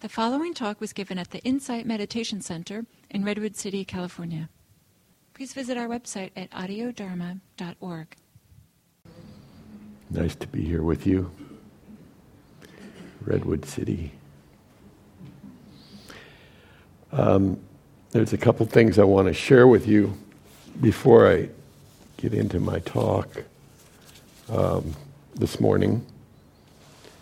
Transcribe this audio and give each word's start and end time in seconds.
The 0.00 0.08
following 0.08 0.54
talk 0.54 0.80
was 0.80 0.94
given 0.94 1.18
at 1.18 1.30
the 1.30 1.40
Insight 1.40 1.84
Meditation 1.84 2.40
Center 2.40 2.86
in 3.10 3.22
Redwood 3.22 3.54
City, 3.54 3.84
California. 3.84 4.48
Please 5.34 5.52
visit 5.52 5.76
our 5.76 5.88
website 5.88 6.30
at 6.34 6.50
audiodharma.org. 6.52 8.16
Nice 10.08 10.34
to 10.36 10.46
be 10.46 10.62
here 10.64 10.82
with 10.82 11.06
you. 11.06 11.30
Redwood 13.20 13.66
City. 13.66 14.12
Um, 17.12 17.60
there's 18.12 18.32
a 18.32 18.38
couple 18.38 18.64
things 18.64 18.98
I 18.98 19.04
want 19.04 19.28
to 19.28 19.34
share 19.34 19.66
with 19.66 19.86
you 19.86 20.16
before 20.80 21.30
I 21.30 21.50
get 22.16 22.32
into 22.32 22.58
my 22.58 22.78
talk 22.78 23.44
um, 24.48 24.94
this 25.34 25.60
morning, 25.60 26.06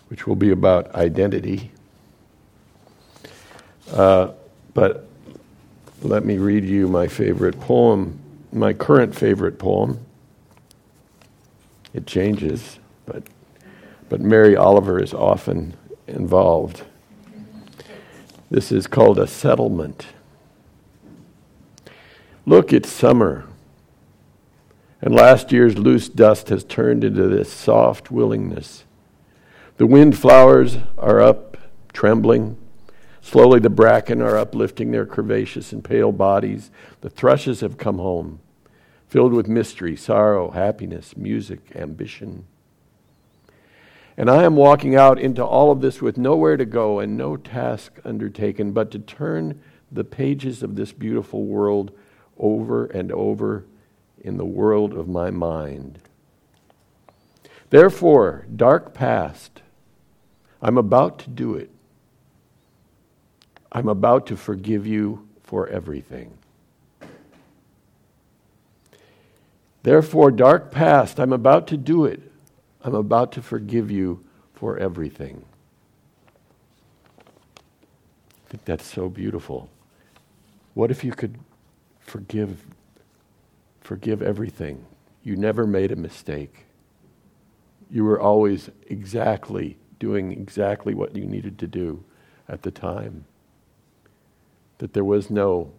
which 0.07 0.25
will 0.25 0.37
be 0.37 0.51
about 0.51 0.95
identity. 0.95 1.73
Uh, 3.91 4.31
but 4.73 5.07
let 6.01 6.23
me 6.23 6.37
read 6.37 6.63
you 6.63 6.87
my 6.87 7.07
favorite 7.07 7.59
poem, 7.59 8.19
my 8.53 8.73
current 8.73 9.15
favorite 9.15 9.57
poem. 9.59 10.05
It 11.93 12.05
changes, 12.05 12.79
but, 13.05 13.23
but 14.07 14.21
Mary 14.21 14.55
Oliver 14.55 15.01
is 15.01 15.13
often 15.13 15.75
involved. 16.07 16.83
This 18.51 18.71
is 18.71 18.87
called 18.87 19.19
a 19.19 19.27
settlement. 19.27 20.07
Look, 22.45 22.71
it's 22.73 22.89
summer, 22.89 23.45
and 25.01 25.13
last 25.13 25.51
year's 25.51 25.77
loose 25.77 26.09
dust 26.09 26.49
has 26.49 26.63
turned 26.63 27.03
into 27.03 27.27
this 27.27 27.51
soft 27.51 28.11
willingness. 28.11 28.85
The 29.77 29.85
windflowers 29.85 30.77
are 30.97 31.21
up, 31.21 31.57
trembling. 31.93 32.57
Slowly, 33.29 33.59
the 33.59 33.69
bracken 33.69 34.23
are 34.23 34.35
uplifting 34.35 34.89
their 34.89 35.05
curvaceous 35.05 35.71
and 35.71 35.83
pale 35.83 36.11
bodies. 36.11 36.71
The 37.01 37.11
thrushes 37.11 37.61
have 37.61 37.77
come 37.77 37.99
home, 37.99 38.39
filled 39.07 39.33
with 39.33 39.47
mystery, 39.47 39.95
sorrow, 39.95 40.49
happiness, 40.49 41.15
music, 41.15 41.59
ambition. 41.75 42.47
And 44.17 44.31
I 44.31 44.45
am 44.45 44.55
walking 44.55 44.95
out 44.95 45.19
into 45.19 45.45
all 45.45 45.69
of 45.69 45.79
this 45.79 46.01
with 46.01 46.17
nowhere 46.17 46.57
to 46.57 46.65
go 46.65 46.97
and 46.97 47.15
no 47.15 47.37
task 47.37 47.99
undertaken 48.03 48.71
but 48.71 48.89
to 48.89 48.97
turn 48.99 49.61
the 49.91 50.03
pages 50.03 50.63
of 50.63 50.75
this 50.75 50.91
beautiful 50.91 51.45
world 51.45 51.91
over 52.39 52.87
and 52.87 53.11
over 53.11 53.63
in 54.19 54.37
the 54.37 54.45
world 54.45 54.91
of 54.91 55.07
my 55.07 55.29
mind. 55.29 55.99
Therefore, 57.69 58.47
dark 58.55 58.95
past, 58.95 59.61
I'm 60.63 60.79
about 60.79 61.19
to 61.19 61.29
do 61.29 61.53
it. 61.53 61.69
I'm 63.71 63.87
about 63.87 64.25
to 64.27 64.37
forgive 64.37 64.87
you 64.87 65.27
for 65.43 65.67
everything. 65.67 66.37
Therefore, 69.83 70.31
dark 70.31 70.71
past, 70.71 71.19
I'm 71.19 71.31
about 71.31 71.67
to 71.67 71.77
do 71.77 72.05
it. 72.05 72.21
I'm 72.83 72.95
about 72.95 73.31
to 73.33 73.41
forgive 73.41 73.91
you 73.91 74.23
for 74.53 74.77
everything. 74.77 75.45
I 78.45 78.51
think 78.51 78.65
that's 78.65 78.85
so 78.85 79.09
beautiful. 79.09 79.69
What 80.73 80.91
if 80.91 81.03
you 81.03 81.11
could 81.11 81.37
forgive 81.99 82.65
forgive 83.81 84.21
everything? 84.21 84.85
You 85.23 85.35
never 85.35 85.65
made 85.67 85.91
a 85.91 85.95
mistake. 85.95 86.65
You 87.89 88.03
were 88.03 88.19
always 88.19 88.69
exactly 88.87 89.77
doing 89.99 90.31
exactly 90.31 90.93
what 90.93 91.15
you 91.15 91.25
needed 91.25 91.59
to 91.59 91.67
do 91.67 92.03
at 92.47 92.63
the 92.63 92.71
time 92.71 93.25
that 94.79 94.93
there 94.93 95.05
was 95.05 95.29
no 95.29 95.71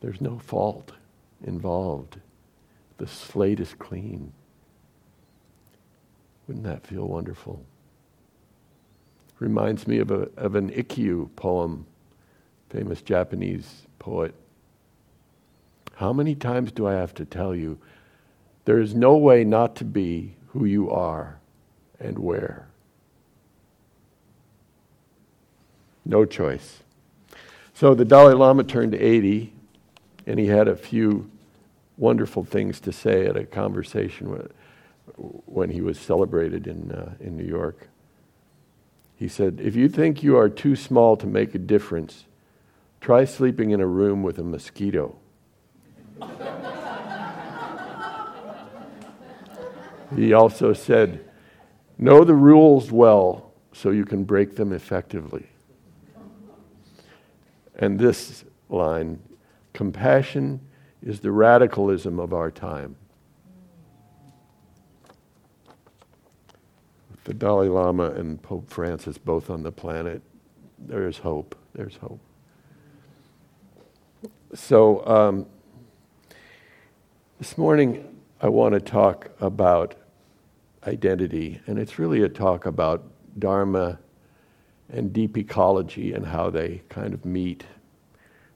there's 0.00 0.20
no 0.20 0.38
fault 0.38 0.92
involved. 1.44 2.20
The 2.98 3.06
slate 3.06 3.60
is 3.60 3.74
clean. 3.74 4.32
Wouldn't 6.46 6.64
that 6.64 6.86
feel 6.86 7.06
wonderful? 7.06 7.64
Reminds 9.38 9.86
me 9.86 9.98
of, 9.98 10.10
a, 10.10 10.28
of 10.36 10.54
an 10.54 10.70
Ikkyu 10.70 11.34
poem, 11.36 11.86
famous 12.70 13.02
Japanese 13.02 13.86
poet. 13.98 14.34
How 15.96 16.12
many 16.12 16.34
times 16.34 16.72
do 16.72 16.86
I 16.86 16.94
have 16.94 17.14
to 17.14 17.24
tell 17.24 17.54
you 17.54 17.78
there 18.64 18.80
is 18.80 18.94
no 18.94 19.16
way 19.16 19.44
not 19.44 19.74
to 19.76 19.84
be 19.84 20.36
who 20.48 20.64
you 20.64 20.90
are 20.90 21.38
and 22.00 22.18
where? 22.18 22.68
No 26.04 26.24
choice. 26.24 26.82
So 27.78 27.94
the 27.94 28.04
Dalai 28.04 28.34
Lama 28.34 28.64
turned 28.64 28.96
80, 28.96 29.52
and 30.26 30.40
he 30.40 30.46
had 30.46 30.66
a 30.66 30.74
few 30.74 31.30
wonderful 31.96 32.42
things 32.42 32.80
to 32.80 32.90
say 32.90 33.24
at 33.24 33.36
a 33.36 33.46
conversation 33.46 34.30
with, 34.30 34.52
when 35.46 35.70
he 35.70 35.80
was 35.80 35.96
celebrated 35.96 36.66
in, 36.66 36.90
uh, 36.90 37.14
in 37.20 37.36
New 37.36 37.44
York. 37.44 37.86
He 39.14 39.28
said, 39.28 39.60
If 39.62 39.76
you 39.76 39.88
think 39.88 40.24
you 40.24 40.36
are 40.36 40.48
too 40.48 40.74
small 40.74 41.16
to 41.18 41.28
make 41.28 41.54
a 41.54 41.58
difference, 41.58 42.24
try 43.00 43.24
sleeping 43.24 43.70
in 43.70 43.80
a 43.80 43.86
room 43.86 44.24
with 44.24 44.40
a 44.40 44.42
mosquito. 44.42 45.14
he 50.16 50.32
also 50.32 50.72
said, 50.72 51.24
Know 51.96 52.24
the 52.24 52.34
rules 52.34 52.90
well 52.90 53.52
so 53.72 53.90
you 53.90 54.04
can 54.04 54.24
break 54.24 54.56
them 54.56 54.72
effectively. 54.72 55.46
And 57.78 57.98
this 57.98 58.44
line 58.68 59.20
compassion 59.72 60.60
is 61.02 61.20
the 61.20 61.30
radicalism 61.30 62.18
of 62.18 62.32
our 62.32 62.50
time. 62.50 62.96
With 67.10 67.24
the 67.24 67.34
Dalai 67.34 67.68
Lama 67.68 68.10
and 68.10 68.42
Pope 68.42 68.68
Francis 68.68 69.16
both 69.16 69.48
on 69.48 69.62
the 69.62 69.70
planet, 69.70 70.22
there 70.78 71.06
is 71.06 71.18
hope. 71.18 71.56
There's 71.74 71.96
hope. 71.96 72.20
So, 74.54 75.06
um, 75.06 75.46
this 77.38 77.56
morning 77.56 78.18
I 78.40 78.48
want 78.48 78.74
to 78.74 78.80
talk 78.80 79.30
about 79.40 79.94
identity, 80.86 81.60
and 81.66 81.78
it's 81.78 81.98
really 81.98 82.22
a 82.22 82.28
talk 82.28 82.66
about 82.66 83.04
Dharma 83.38 83.98
and 84.90 85.12
deep 85.12 85.36
ecology 85.36 86.12
and 86.12 86.26
how 86.26 86.50
they 86.50 86.82
kind 86.88 87.12
of 87.14 87.24
meet, 87.24 87.64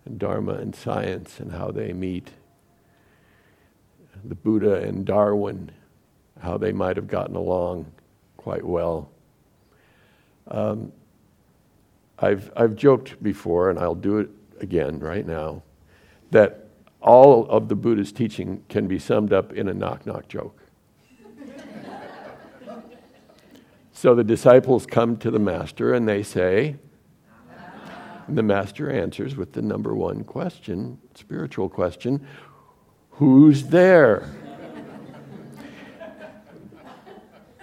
and 0.05 0.19
Dharma 0.19 0.55
and 0.55 0.75
science 0.75 1.39
and 1.41 1.53
how 1.53 1.71
they 1.71 1.93
meet, 1.93 2.31
the 4.25 4.35
Buddha 4.35 4.77
and 4.77 5.05
Darwin, 5.05 5.71
how 6.41 6.57
they 6.57 6.73
might 6.73 6.97
have 6.97 7.09
gotten 7.09 7.37
along 7.37 7.93
quite 8.37 8.65
well. 8.65 9.11
Um, 10.49 10.93
I've, 12.19 12.53
I've 12.57 12.77
joked 12.77 13.23
before, 13.23 13.71
and 13.71 13.79
I'll 13.79 13.95
do 13.95 14.19
it 14.19 14.31
again 14.61 14.99
right 15.01 15.27
now, 15.27 15.63
that 16.31 16.67
all 17.01 17.47
of 17.49 17.69
the 17.69 17.75
Buddha's 17.75 18.13
teaching 18.13 18.63
can 18.69 18.87
be 18.87 18.99
summed 18.99 19.33
up 19.33 19.53
in 19.53 19.69
a 19.69 19.75
knock 19.75 20.07
knock 20.07 20.29
joke. 20.29 20.62
So 24.03 24.17
the 24.17 24.25
disciples 24.25 24.85
come 24.85 25.17
to 25.19 25.31
the 25.31 25.39
master 25.39 25.95
and 25.95 26.09
they 26.09 26.25
say, 26.25 26.75
and 28.27 28.37
the 28.37 28.43
master 28.43 28.91
answers 28.91 29.37
with 29.37 29.53
the 29.53 29.63
number 29.63 29.95
one 29.95 30.25
question, 30.25 30.99
spiritual 31.15 31.69
question 31.69 32.27
Who's 33.11 33.63
there? 33.63 34.29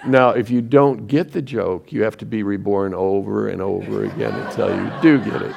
now, 0.07 0.29
if 0.29 0.49
you 0.49 0.61
don't 0.61 1.07
get 1.07 1.33
the 1.33 1.41
joke, 1.41 1.91
you 1.91 2.03
have 2.03 2.15
to 2.19 2.25
be 2.25 2.41
reborn 2.41 2.93
over 2.93 3.49
and 3.49 3.61
over 3.61 4.05
again 4.05 4.33
until 4.33 4.69
you 4.69 4.89
do 5.01 5.17
get 5.29 5.41
it. 5.41 5.55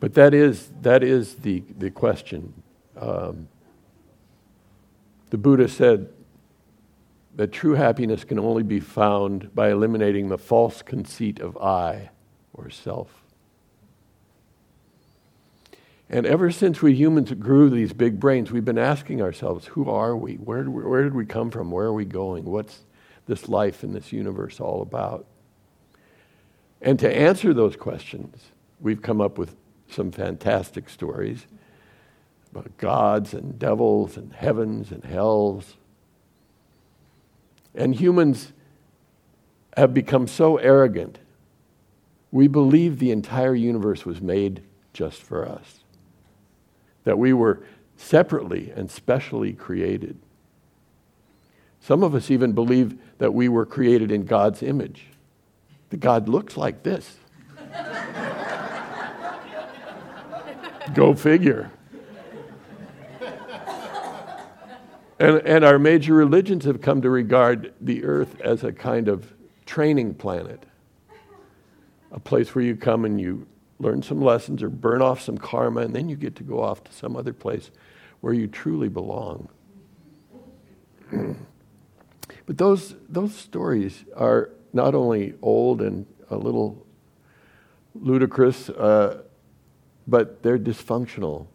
But 0.00 0.14
that 0.14 0.34
is, 0.34 0.72
that 0.82 1.04
is 1.04 1.36
the, 1.36 1.62
the 1.78 1.92
question. 1.92 2.60
Um, 2.96 3.46
the 5.30 5.38
Buddha 5.38 5.68
said, 5.68 6.08
that 7.36 7.52
true 7.52 7.74
happiness 7.74 8.24
can 8.24 8.38
only 8.38 8.62
be 8.62 8.80
found 8.80 9.54
by 9.54 9.70
eliminating 9.70 10.28
the 10.28 10.38
false 10.38 10.82
conceit 10.82 11.40
of 11.40 11.56
I 11.56 12.10
or 12.52 12.70
self. 12.70 13.10
And 16.08 16.26
ever 16.26 16.50
since 16.50 16.80
we 16.80 16.94
humans 16.94 17.32
grew 17.32 17.70
these 17.70 17.92
big 17.92 18.20
brains, 18.20 18.52
we've 18.52 18.64
been 18.64 18.78
asking 18.78 19.20
ourselves, 19.20 19.66
who 19.66 19.90
are 19.90 20.16
we? 20.16 20.34
Where, 20.34 20.64
where 20.64 21.02
did 21.02 21.14
we 21.14 21.26
come 21.26 21.50
from? 21.50 21.70
Where 21.70 21.86
are 21.86 21.92
we 21.92 22.04
going? 22.04 22.44
What's 22.44 22.84
this 23.26 23.48
life 23.48 23.82
in 23.82 23.92
this 23.92 24.12
universe 24.12 24.60
all 24.60 24.82
about? 24.82 25.26
And 26.80 26.98
to 27.00 27.12
answer 27.12 27.54
those 27.54 27.74
questions, 27.74 28.50
we've 28.80 29.02
come 29.02 29.20
up 29.20 29.38
with 29.38 29.56
some 29.88 30.12
fantastic 30.12 30.88
stories 30.88 31.46
about 32.52 32.76
gods 32.76 33.34
and 33.34 33.58
devils 33.58 34.16
and 34.16 34.32
heavens 34.32 34.92
and 34.92 35.04
hells 35.04 35.76
and 37.74 37.94
humans 37.94 38.52
have 39.76 39.92
become 39.92 40.28
so 40.28 40.56
arrogant. 40.56 41.18
We 42.30 42.48
believe 42.48 42.98
the 42.98 43.10
entire 43.10 43.54
universe 43.54 44.04
was 44.04 44.20
made 44.20 44.62
just 44.92 45.22
for 45.22 45.48
us, 45.48 45.80
that 47.04 47.18
we 47.18 47.32
were 47.32 47.64
separately 47.96 48.72
and 48.74 48.90
specially 48.90 49.52
created. 49.52 50.18
Some 51.80 52.02
of 52.02 52.14
us 52.14 52.30
even 52.30 52.52
believe 52.52 52.98
that 53.18 53.34
we 53.34 53.48
were 53.48 53.66
created 53.66 54.10
in 54.10 54.24
God's 54.24 54.62
image. 54.62 55.06
That 55.90 56.00
God 56.00 56.28
looks 56.28 56.56
like 56.56 56.82
this. 56.82 57.16
Go 60.94 61.14
figure. 61.14 61.70
And, 65.24 65.38
and 65.46 65.64
our 65.64 65.78
major 65.78 66.12
religions 66.12 66.66
have 66.66 66.82
come 66.82 67.00
to 67.00 67.08
regard 67.08 67.72
the 67.80 68.04
earth 68.04 68.38
as 68.42 68.62
a 68.62 68.70
kind 68.70 69.08
of 69.08 69.32
training 69.64 70.16
planet, 70.16 70.66
a 72.12 72.20
place 72.20 72.54
where 72.54 72.62
you 72.62 72.76
come 72.76 73.06
and 73.06 73.18
you 73.18 73.46
learn 73.78 74.02
some 74.02 74.20
lessons 74.20 74.62
or 74.62 74.68
burn 74.68 75.00
off 75.00 75.22
some 75.22 75.38
karma, 75.38 75.80
and 75.80 75.96
then 75.96 76.10
you 76.10 76.16
get 76.16 76.36
to 76.36 76.42
go 76.42 76.62
off 76.62 76.84
to 76.84 76.92
some 76.92 77.16
other 77.16 77.32
place 77.32 77.70
where 78.20 78.34
you 78.34 78.46
truly 78.46 78.90
belong. 78.90 79.48
but 81.10 82.58
those, 82.58 82.94
those 83.08 83.34
stories 83.34 84.04
are 84.14 84.50
not 84.74 84.94
only 84.94 85.32
old 85.40 85.80
and 85.80 86.04
a 86.28 86.36
little 86.36 86.86
ludicrous, 87.94 88.68
uh, 88.68 89.22
but 90.06 90.42
they're 90.42 90.58
dysfunctional. 90.58 91.46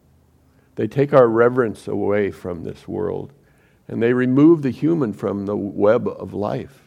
They 0.73 0.87
take 0.87 1.13
our 1.13 1.27
reverence 1.27 1.87
away 1.87 2.31
from 2.31 2.63
this 2.63 2.87
world, 2.87 3.31
and 3.89 4.01
they 4.01 4.13
remove 4.13 4.61
the 4.61 4.69
human 4.69 5.11
from 5.11 5.47
the 5.47 5.57
web 5.57 6.07
of 6.07 6.31
life. 6.31 6.83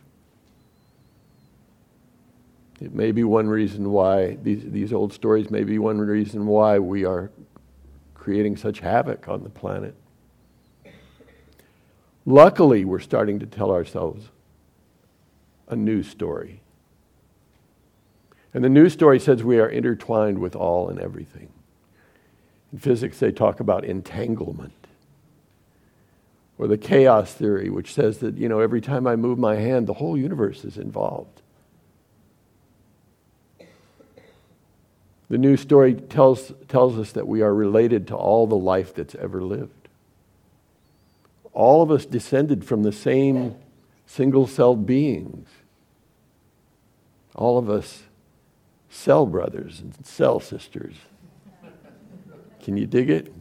It 2.81 2.95
may 2.95 3.11
be 3.11 3.25
one 3.25 3.49
reason 3.49 3.91
why 3.91 4.37
these, 4.37 4.63
these 4.65 4.93
old 4.93 5.13
stories 5.13 5.51
may 5.51 5.65
be 5.65 5.79
one 5.79 5.99
reason 5.99 6.47
why 6.47 6.79
we 6.79 7.05
are 7.05 7.31
creating 8.15 8.57
such 8.57 8.81
havoc 8.81 9.29
on 9.29 9.43
the 9.43 9.51
planet. 9.51 9.97
Luckily, 12.25 12.85
we're 12.85 13.01
starting 13.01 13.41
to 13.41 13.47
tell 13.47 13.73
ourselves 13.73 14.29
a 15.69 15.75
new 15.75 16.05
story. 16.05 16.61
And 18.55 18.63
the 18.63 18.69
new 18.69 18.89
story 18.89 19.19
says 19.19 19.43
we 19.43 19.59
are 19.59 19.69
intertwined 19.69 20.39
with 20.39 20.55
all 20.55 20.89
and 20.89 21.01
everything. 21.01 21.49
In 22.73 22.79
physics, 22.79 23.19
they 23.19 23.33
talk 23.33 23.59
about 23.59 23.85
entanglement. 23.85 24.82
Or 26.63 26.69
the 26.69 26.79
chaos 26.79 27.35
theory, 27.35 27.71
which 27.71 27.93
says 27.93 28.19
that, 28.19 28.39
you 28.39 28.49
know, 28.49 28.61
every 28.61 28.81
time 28.81 29.05
I 29.05 29.17
move 29.17 29.37
my 29.37 29.57
hand, 29.57 29.89
the 29.89 29.95
whole 29.95 30.17
universe 30.17 30.65
is 30.65 30.79
involved. 30.79 31.43
The 35.29 35.39
new 35.39 35.57
story 35.57 35.95
tells, 35.95 36.53
tells 36.69 36.97
us 37.01 37.11
that 37.11 37.27
we 37.27 37.43
are 37.43 37.53
related 37.53 38.07
to 38.07 38.15
all 38.15 38.47
the 38.47 38.55
life 38.55 38.95
that's 38.95 39.17
ever 39.17 39.43
lived. 39.43 39.89
All 41.53 41.83
of 41.83 41.91
us 41.91 42.07
descended 42.07 42.65
from 42.65 42.85
the 42.85 42.93
same 42.93 43.57
single 44.07 44.47
celled 44.47 44.87
beings. 44.87 45.49
All 47.35 47.59
of 47.59 47.69
us 47.69 48.05
cell 48.89 49.27
brothers 49.27 49.81
and 49.81 50.07
cell 50.07 50.39
sisters. 50.39 50.95
Can 52.63 52.77
you 52.77 52.87
dig 52.87 53.11
it? 53.11 53.35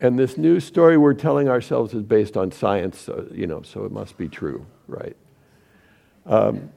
And 0.00 0.18
this 0.18 0.38
new 0.38 0.60
story 0.60 0.96
we're 0.96 1.14
telling 1.14 1.48
ourselves 1.48 1.92
is 1.92 2.02
based 2.02 2.36
on 2.36 2.50
science, 2.50 3.08
you 3.32 3.46
know, 3.46 3.62
so 3.62 3.84
it 3.84 3.92
must 3.92 4.16
be 4.16 4.28
true, 4.28 4.64
right? 4.88 5.16
Um, 6.24 6.70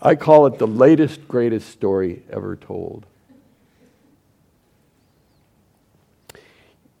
I 0.00 0.16
call 0.16 0.46
it 0.46 0.58
the 0.58 0.66
latest, 0.66 1.28
greatest 1.28 1.70
story 1.70 2.24
ever 2.30 2.56
told. 2.56 3.06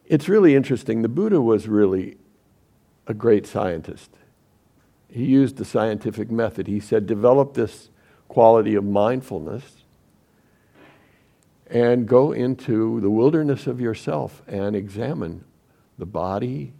It's 0.06 0.28
really 0.28 0.54
interesting. 0.54 1.02
The 1.02 1.08
Buddha 1.08 1.40
was 1.40 1.66
really 1.66 2.18
a 3.08 3.14
great 3.14 3.46
scientist. 3.46 4.10
He 5.10 5.24
used 5.24 5.56
the 5.56 5.64
scientific 5.64 6.30
method. 6.30 6.68
He 6.68 6.78
said, 6.78 7.06
develop 7.06 7.54
this 7.54 7.88
quality 8.28 8.76
of 8.76 8.84
mindfulness 8.84 9.81
and 11.72 12.06
go 12.06 12.32
into 12.32 13.00
the 13.00 13.10
wilderness 13.10 13.66
of 13.66 13.80
yourself 13.80 14.42
and 14.46 14.76
examine 14.76 15.42
the 15.96 16.04
body, 16.04 16.74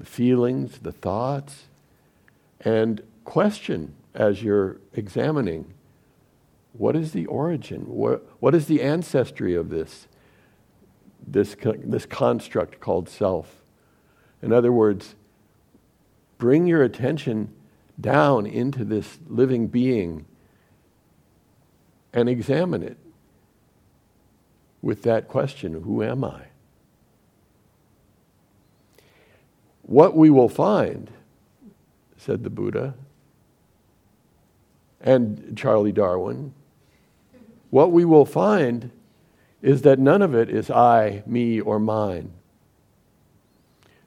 the 0.00 0.06
feelings, 0.06 0.78
the 0.78 0.92
thoughts, 0.92 1.66
and 2.60 3.02
question 3.24 3.94
as 4.14 4.42
you're 4.42 4.80
examining 4.94 5.66
what 6.72 6.96
is 6.96 7.12
the 7.12 7.26
origin? 7.26 7.82
What, 7.82 8.26
what 8.40 8.54
is 8.54 8.66
the 8.66 8.80
ancestry 8.80 9.54
of 9.54 9.68
this, 9.68 10.08
this, 11.24 11.54
this 11.62 12.06
construct 12.06 12.80
called 12.80 13.10
self? 13.10 13.62
In 14.42 14.52
other 14.52 14.72
words, 14.72 15.14
bring 16.38 16.66
your 16.66 16.82
attention 16.82 17.52
down 18.00 18.46
into 18.46 18.84
this 18.86 19.18
living 19.28 19.68
being 19.68 20.24
and 22.12 22.28
examine 22.28 22.82
it 22.82 22.96
with 24.84 25.02
that 25.02 25.28
question 25.28 25.82
Who 25.82 26.02
am 26.02 26.22
I? 26.22 26.42
What 29.82 30.14
we 30.16 30.30
will 30.30 30.48
find, 30.48 31.10
said 32.16 32.44
the 32.44 32.50
Buddha, 32.50 32.94
and 35.00 35.56
Charlie 35.56 35.92
Darwin, 35.92 36.54
what 37.70 37.92
we 37.92 38.04
will 38.04 38.24
find 38.24 38.90
is 39.60 39.82
that 39.82 39.98
none 39.98 40.22
of 40.22 40.34
it 40.34 40.48
is 40.48 40.70
I, 40.70 41.22
me, 41.26 41.60
or 41.60 41.78
mine. 41.78 42.32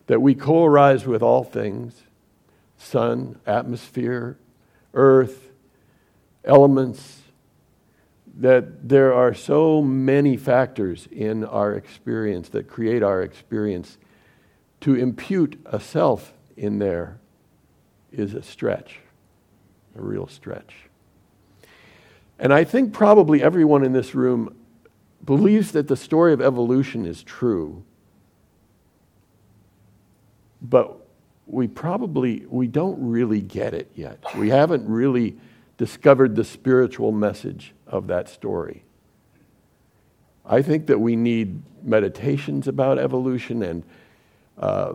That 0.06 0.22
we 0.22 0.36
co 0.36 0.64
arise 0.64 1.06
with 1.06 1.22
all 1.22 1.44
things 1.44 2.04
sun, 2.78 3.40
atmosphere, 3.48 4.38
earth, 4.94 5.50
elements, 6.46 7.24
that 8.38 8.88
there 8.88 9.14
are 9.14 9.34
so 9.34 9.82
many 9.82 10.38
factors 10.38 11.08
in 11.12 11.44
our 11.44 11.74
experience 11.74 12.50
that 12.50 12.68
create 12.68 13.02
our 13.02 13.24
experience. 13.24 13.98
To 14.82 14.94
impute 14.94 15.60
a 15.66 15.80
self 15.80 16.34
in 16.56 16.78
there 16.78 17.20
is 18.12 18.36
a 18.36 18.44
stretch, 18.44 19.00
a 19.98 20.02
real 20.02 20.28
stretch. 20.28 20.76
And 22.38 22.54
I 22.54 22.64
think 22.64 22.94
probably 22.94 23.42
everyone 23.42 23.84
in 23.84 23.94
this 23.94 24.14
room 24.14 24.56
believes 25.26 25.72
that 25.72 25.88
the 25.88 25.98
story 25.98 26.32
of 26.32 26.40
evolution 26.40 27.08
is 27.08 27.24
true. 27.24 27.84
But 30.62 30.96
we 31.48 31.68
probably 31.68 32.46
we 32.48 32.68
don't 32.68 33.10
really 33.10 33.42
get 33.42 33.74
it 33.74 33.90
yet. 33.96 34.24
We 34.38 34.50
haven't 34.50 34.88
really 34.88 35.38
discovered 35.78 36.36
the 36.36 36.44
spiritual 36.44 37.12
message 37.12 37.74
of 37.88 38.08
that 38.08 38.30
story. 38.30 38.84
I 40.46 40.62
think 40.62 40.88
that 40.88 41.00
we 41.00 41.16
need 41.16 41.62
meditations 41.84 42.68
about 42.68 42.98
evolution 43.00 43.64
and 43.64 43.84
uh, 44.58 44.94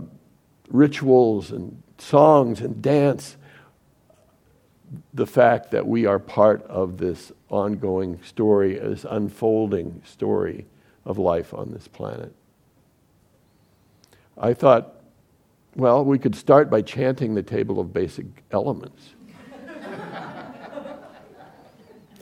rituals 0.71 1.51
and 1.51 1.83
songs 1.99 2.61
and 2.61 2.81
dance 2.83 3.37
the 5.15 5.27
fact 5.27 5.71
that 5.71 5.87
we 5.87 6.07
are 6.07 6.19
part 6.19 6.63
of 6.65 6.99
this 6.99 7.33
ongoing 7.49 8.23
story, 8.23 8.79
this 8.79 9.07
unfolding 9.09 10.03
story 10.05 10.67
of 11.05 11.19
life 11.19 11.55
on 11.55 11.71
this 11.71 11.89
planet. 11.89 12.35
I 14.37 14.55
thought, 14.55 14.95
well, 15.77 16.05
we 16.05 16.19
could 16.19 16.35
start 16.35 16.71
by 16.71 16.83
chanting 16.83 17.35
the 17.35 17.43
table 17.43 17.81
of 17.81 17.93
basic 17.93 18.27
elements. 18.51 19.15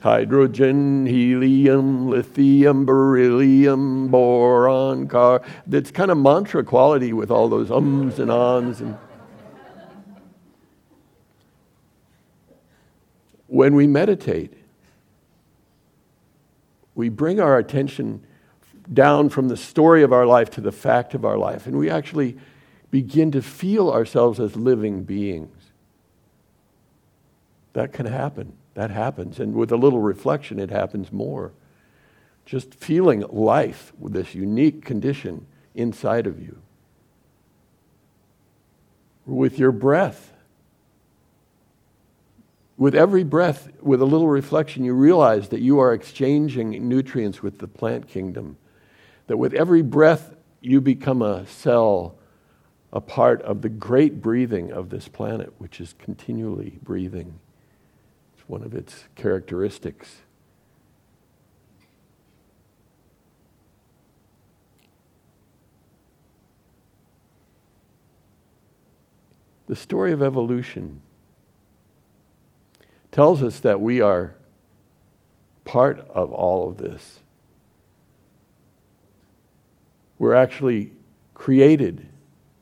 Hydrogen, 0.01 1.05
helium, 1.05 2.09
lithium, 2.09 2.85
beryllium, 2.85 4.07
boron, 4.07 5.07
car. 5.07 5.41
That's 5.67 5.91
kind 5.91 6.11
of 6.11 6.17
mantra 6.17 6.63
quality 6.63 7.13
with 7.13 7.31
all 7.31 7.47
those 7.47 7.69
ums 7.69 8.19
and 8.19 8.31
ons 8.31 8.81
and 8.81 8.97
When 13.51 13.75
we 13.75 13.85
meditate, 13.85 14.53
we 16.95 17.09
bring 17.09 17.41
our 17.41 17.57
attention 17.57 18.25
down 18.93 19.27
from 19.27 19.49
the 19.49 19.57
story 19.57 20.03
of 20.03 20.13
our 20.13 20.25
life 20.25 20.49
to 20.51 20.61
the 20.61 20.71
fact 20.71 21.13
of 21.13 21.25
our 21.25 21.37
life, 21.37 21.67
and 21.67 21.77
we 21.77 21.89
actually 21.89 22.37
begin 22.91 23.29
to 23.31 23.41
feel 23.41 23.91
ourselves 23.91 24.39
as 24.39 24.55
living 24.55 25.03
beings. 25.03 25.71
That 27.73 27.91
can 27.91 28.05
happen. 28.05 28.53
That 28.73 28.91
happens. 28.91 29.39
And 29.39 29.53
with 29.53 29.71
a 29.71 29.77
little 29.77 29.99
reflection, 29.99 30.59
it 30.59 30.69
happens 30.69 31.11
more. 31.11 31.51
Just 32.45 32.73
feeling 32.73 33.21
life 33.29 33.93
with 33.99 34.13
this 34.13 34.33
unique 34.33 34.83
condition 34.83 35.45
inside 35.75 36.27
of 36.27 36.41
you. 36.41 36.57
with 39.25 39.59
your 39.59 39.71
breath. 39.71 40.33
With 42.77 42.95
every 42.95 43.23
breath, 43.23 43.69
with 43.81 44.01
a 44.01 44.05
little 44.05 44.27
reflection, 44.27 44.83
you 44.83 44.93
realize 44.93 45.49
that 45.49 45.61
you 45.61 45.79
are 45.79 45.93
exchanging 45.93 46.87
nutrients 46.87 47.43
with 47.43 47.59
the 47.59 47.67
plant 47.67 48.07
kingdom. 48.07 48.57
That 49.27 49.37
with 49.37 49.53
every 49.53 49.83
breath, 49.83 50.33
you 50.61 50.81
become 50.81 51.21
a 51.21 51.45
cell, 51.45 52.15
a 52.91 53.01
part 53.01 53.41
of 53.43 53.61
the 53.61 53.69
great 53.69 54.21
breathing 54.21 54.71
of 54.71 54.89
this 54.89 55.07
planet, 55.07 55.53
which 55.59 55.79
is 55.79 55.93
continually 55.99 56.79
breathing. 56.81 57.39
One 58.51 58.63
of 58.63 58.75
its 58.75 59.05
characteristics. 59.15 60.17
The 69.67 69.75
story 69.77 70.11
of 70.11 70.21
evolution 70.21 70.99
tells 73.13 73.41
us 73.41 73.61
that 73.61 73.79
we 73.79 74.01
are 74.01 74.35
part 75.63 76.05
of 76.09 76.33
all 76.33 76.67
of 76.67 76.75
this. 76.75 77.21
We're 80.19 80.35
actually 80.35 80.91
created 81.33 82.05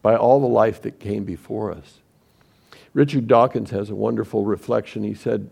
by 0.04 0.16
all 0.16 0.40
the 0.40 0.46
life 0.46 0.84
that 0.84 1.00
came 1.00 1.24
before 1.24 1.72
us. 1.72 1.98
Richard 2.94 3.28
Dawkins 3.28 3.72
has 3.72 3.90
a 3.90 3.96
wonderful 3.96 4.46
reflection. 4.46 5.02
He 5.04 5.16
said, 5.16 5.50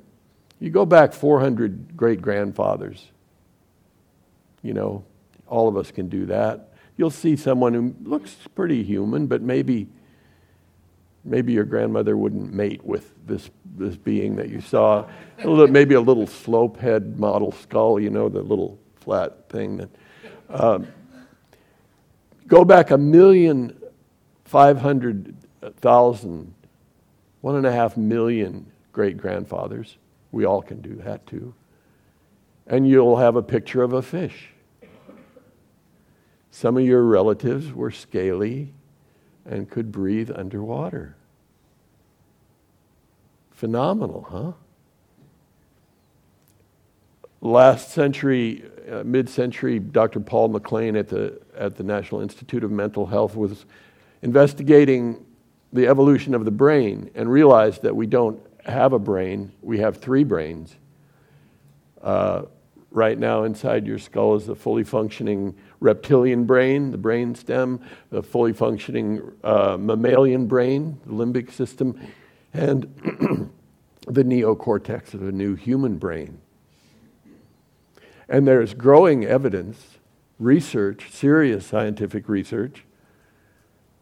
You 0.59 0.69
go 0.69 0.85
back 0.85 1.13
400 1.13 1.95
great 1.95 2.21
grandfathers. 2.21 3.11
You 4.63 4.73
know, 4.73 5.05
all 5.47 5.67
of 5.67 5.77
us 5.77 5.91
can 5.91 6.09
do 6.09 6.25
that. 6.27 6.73
You'll 6.97 7.11
see 7.11 7.35
someone 7.35 7.73
who 7.73 7.95
looks 8.03 8.35
pretty 8.55 8.83
human, 8.83 9.27
but 9.27 9.41
maybe 9.41 9.87
maybe 11.27 11.53
your 11.53 11.65
grandmother 11.65 12.17
wouldn't 12.17 12.53
mate 12.53 12.83
with 12.83 13.13
this, 13.27 13.49
this 13.75 13.97
being 13.97 14.37
that 14.37 14.49
you 14.49 14.61
saw. 14.61 15.05
A 15.43 15.47
little, 15.47 15.67
maybe 15.67 15.93
a 15.93 16.01
little 16.01 16.25
slope 16.25 16.77
head 16.77 17.19
model 17.19 17.51
skull, 17.51 17.99
you 17.99 18.09
know, 18.09 18.29
the 18.29 18.41
little 18.41 18.79
flat 18.95 19.49
thing. 19.49 19.77
That, 19.77 19.89
um, 20.49 20.87
go 22.47 22.63
back 22.63 22.91
a 22.91 22.97
million 22.97 23.77
five 24.45 24.79
hundred 24.79 25.35
thousand, 25.77 26.53
one 27.41 27.57
and 27.57 27.65
a 27.65 27.71
half 27.71 27.97
million 27.97 28.71
great 28.93 29.17
grandfathers. 29.17 29.97
We 30.31 30.45
all 30.45 30.61
can 30.61 30.81
do 30.81 30.95
that 30.95 31.25
too. 31.27 31.53
And 32.65 32.87
you'll 32.87 33.17
have 33.17 33.35
a 33.35 33.41
picture 33.41 33.81
of 33.81 33.93
a 33.93 34.01
fish. 34.01 34.49
Some 36.51 36.77
of 36.77 36.83
your 36.83 37.03
relatives 37.03 37.71
were 37.71 37.91
scaly 37.91 38.73
and 39.45 39.69
could 39.69 39.91
breathe 39.91 40.31
underwater. 40.33 41.15
Phenomenal, 43.51 44.27
huh? 44.29 44.51
Last 47.41 47.91
century, 47.91 48.63
uh, 48.91 49.03
mid 49.03 49.29
century, 49.29 49.79
Dr. 49.79 50.19
Paul 50.19 50.49
MacLean 50.49 50.95
at 50.95 51.07
the, 51.07 51.39
at 51.55 51.75
the 51.75 51.83
National 51.83 52.21
Institute 52.21 52.63
of 52.63 52.71
Mental 52.71 53.05
Health 53.05 53.35
was 53.35 53.65
investigating 54.21 55.23
the 55.73 55.87
evolution 55.87 56.33
of 56.33 56.45
the 56.45 56.51
brain 56.51 57.09
and 57.13 57.31
realized 57.31 57.83
that 57.83 57.95
we 57.95 58.07
don't 58.07 58.41
have 58.67 58.93
a 58.93 58.99
brain, 58.99 59.51
we 59.61 59.79
have 59.79 59.97
three 59.97 60.23
brains. 60.23 60.75
Uh, 62.01 62.43
right 62.91 63.17
now, 63.17 63.43
inside 63.43 63.85
your 63.85 63.99
skull 63.99 64.35
is 64.35 64.49
a 64.49 64.55
fully 64.55 64.83
functioning 64.83 65.55
reptilian 65.79 66.45
brain, 66.45 66.91
the 66.91 66.97
brain 66.97 67.35
stem, 67.35 67.79
the 68.09 68.23
fully 68.23 68.53
functioning 68.53 69.21
uh, 69.43 69.77
mammalian 69.79 70.47
brain, 70.47 70.99
the 71.05 71.13
limbic 71.13 71.51
system, 71.51 71.99
and 72.53 72.83
the 74.07 74.23
neocortex 74.23 75.13
of 75.13 75.21
a 75.21 75.31
new 75.31 75.55
human 75.55 75.97
brain. 75.97 76.39
And 78.29 78.47
there's 78.47 78.73
growing 78.73 79.25
evidence, 79.25 79.97
research, 80.39 81.09
serious 81.11 81.65
scientific 81.65 82.27
research, 82.27 82.83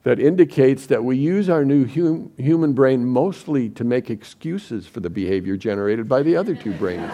that 0.06 0.20
indicates 0.20 0.86
that 0.86 1.04
we 1.04 1.18
use 1.18 1.50
our 1.50 1.66
new 1.66 1.84
hum- 1.84 2.32
human 2.38 2.74
brain 2.74 3.04
mostly 3.04 3.70
to 3.70 3.84
make 3.84 4.12
excuses 4.12 4.86
for 4.86 5.00
the 5.00 5.10
behavior 5.10 5.58
generated 5.58 6.08
by 6.08 6.22
the 6.22 6.36
other 6.36 6.54
two 6.54 6.72
brains. 6.74 7.12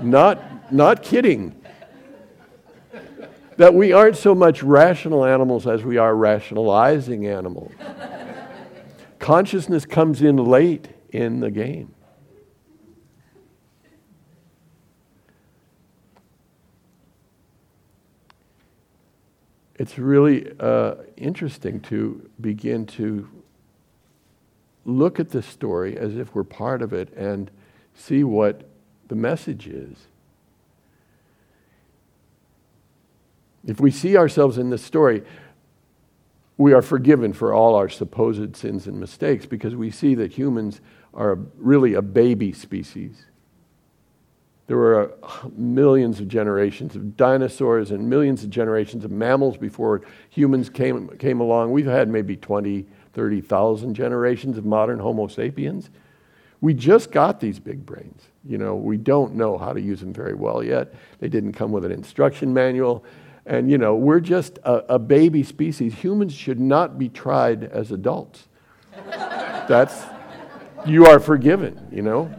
not, 0.00 0.72
not 0.72 1.02
kidding 1.02 1.60
that 3.56 3.74
we 3.74 3.92
aren't 3.92 4.16
so 4.16 4.32
much 4.32 4.62
rational 4.62 5.24
animals 5.24 5.66
as 5.66 5.82
we 5.82 5.96
are 5.96 6.14
rationalizing 6.14 7.26
animals. 7.26 7.72
Consciousness 9.18 9.84
comes 9.84 10.22
in 10.22 10.36
late 10.36 10.88
in 11.10 11.40
the 11.40 11.50
game. 11.50 11.92
It's 19.76 19.98
really 19.98 20.52
uh, 20.60 20.94
interesting 21.16 21.80
to 21.82 22.30
begin 22.40 22.86
to 22.86 23.28
look 24.84 25.18
at 25.18 25.30
this 25.30 25.46
story 25.46 25.98
as 25.98 26.16
if 26.16 26.34
we're 26.34 26.44
part 26.44 26.82
of 26.82 26.92
it 26.92 27.12
and 27.14 27.50
see 27.94 28.22
what 28.22 28.68
the 29.08 29.14
message 29.14 29.66
is. 29.66 29.96
If 33.66 33.80
we 33.80 33.90
see 33.90 34.16
ourselves 34.16 34.58
in 34.58 34.70
this 34.70 34.84
story, 34.84 35.22
we 36.56 36.72
are 36.72 36.82
forgiven 36.82 37.32
for 37.32 37.52
all 37.52 37.74
our 37.74 37.88
supposed 37.88 38.56
sins 38.56 38.86
and 38.86 39.00
mistakes 39.00 39.46
because 39.46 39.74
we 39.74 39.90
see 39.90 40.14
that 40.14 40.32
humans 40.32 40.80
are 41.12 41.38
really 41.56 41.94
a 41.94 42.02
baby 42.02 42.52
species. 42.52 43.24
There 44.66 44.76
were 44.78 45.12
uh, 45.22 45.48
millions 45.56 46.20
of 46.20 46.28
generations 46.28 46.96
of 46.96 47.16
dinosaurs 47.16 47.90
and 47.90 48.08
millions 48.08 48.44
of 48.44 48.50
generations 48.50 49.04
of 49.04 49.10
mammals 49.10 49.56
before 49.56 50.02
humans 50.30 50.70
came, 50.70 51.08
came 51.18 51.40
along. 51.40 51.72
We've 51.72 51.86
had 51.86 52.08
maybe 52.08 52.36
20, 52.36 52.86
30,000 53.12 53.94
generations 53.94 54.56
of 54.56 54.64
modern 54.64 54.98
Homo 54.98 55.26
sapiens. 55.26 55.90
We 56.62 56.72
just 56.72 57.10
got 57.10 57.40
these 57.40 57.58
big 57.58 57.84
brains. 57.84 58.22
You 58.46 58.56
know, 58.56 58.74
we 58.74 58.96
don't 58.96 59.34
know 59.34 59.58
how 59.58 59.74
to 59.74 59.80
use 59.80 60.00
them 60.00 60.14
very 60.14 60.34
well 60.34 60.62
yet. 60.62 60.94
They 61.18 61.28
didn't 61.28 61.52
come 61.52 61.70
with 61.70 61.84
an 61.84 61.92
instruction 61.92 62.54
manual. 62.54 63.04
And, 63.44 63.70
you 63.70 63.76
know, 63.76 63.94
we're 63.94 64.20
just 64.20 64.58
a, 64.64 64.94
a 64.94 64.98
baby 64.98 65.42
species. 65.42 65.94
Humans 65.94 66.32
should 66.32 66.58
not 66.58 66.98
be 66.98 67.10
tried 67.10 67.64
as 67.64 67.92
adults. 67.92 68.48
That's, 69.10 70.04
you 70.86 71.04
are 71.04 71.20
forgiven, 71.20 71.86
you 71.92 72.00
know? 72.00 72.34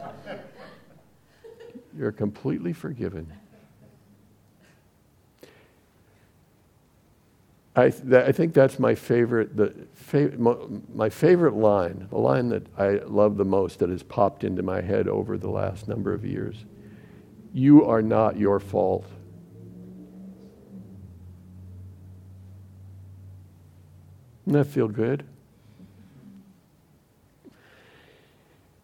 You're 1.98 2.12
completely 2.12 2.74
forgiven. 2.74 3.32
I, 7.78 7.90
th- 7.90 8.14
I 8.14 8.32
think 8.32 8.54
that's 8.54 8.80
my 8.80 8.96
favorite, 8.96 9.56
the 9.58 9.74
fa- 9.94 10.32
my 10.94 11.10
favorite 11.10 11.56
line, 11.56 12.08
the 12.10 12.18
line 12.18 12.50
that 12.50 12.68
I 12.78 13.02
love 13.06 13.36
the 13.36 13.46
most 13.46 13.80
that 13.80 13.90
has 13.90 14.02
popped 14.02 14.46
into 14.46 14.64
my 14.64 14.82
head 14.82 15.10
over 15.10 15.38
the 15.38 15.50
last 15.50 15.88
number 15.88 16.14
of 16.14 16.26
years. 16.26 16.66
You 17.54 17.86
are 17.86 18.02
not 18.02 18.38
your 18.38 18.60
fault. 18.60 19.06
Doesn't 24.46 24.60
that 24.60 24.74
feel 24.74 24.88
good? 24.88 25.26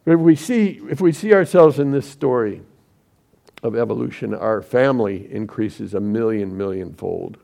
But 0.03 0.13
if 0.13 0.19
we 0.19 0.35
see, 0.35 0.81
if 0.89 0.99
we 0.99 1.11
see 1.11 1.33
ourselves 1.33 1.79
in 1.79 1.91
this 1.91 2.09
story 2.09 2.61
of 3.63 3.75
evolution, 3.75 4.33
our 4.33 4.61
family 4.61 5.31
increases 5.31 5.93
a 5.93 5.99
million, 5.99 6.57
million 6.57 6.93
fold. 6.93 7.37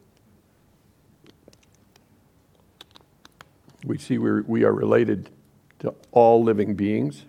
We 3.85 3.97
see 3.97 4.17
we're, 4.17 4.41
we 4.41 4.63
are 4.63 4.73
related 4.73 5.29
to 5.79 5.93
all 6.11 6.43
living 6.43 6.75
beings 6.75 7.25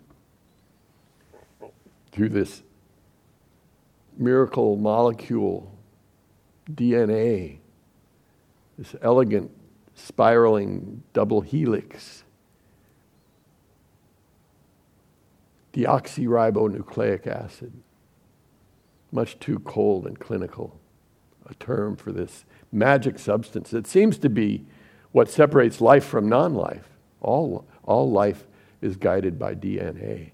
through 2.13 2.31
this 2.31 2.63
miracle 4.17 4.77
molecule, 4.77 5.73
DNA, 6.73 7.59
this 8.79 8.95
elegant 9.03 9.51
spiraling 9.95 11.03
double 11.13 11.43
helix, 11.43 12.25
deoxyribonucleic 15.75 17.27
acid, 17.27 17.73
much 19.11 19.39
too 19.39 19.59
cold 19.61 20.07
and 20.07 20.19
clinical, 20.19 20.79
a 21.49 21.55
term 21.55 21.97
for 21.97 22.13
this 22.13 22.45
magic 22.71 23.19
substance 23.19 23.71
that 23.71 23.87
seems 23.87 24.19
to 24.19 24.29
be 24.29 24.65
what 25.13 25.31
separates 25.31 25.81
life 25.81 26.05
from 26.05 26.29
non 26.29 26.55
life. 26.55 26.89
All, 27.21 27.67
all 27.85 28.11
life 28.11 28.47
is 28.81 28.97
guided 28.97 29.39
by 29.39 29.55
DNA. 29.55 30.31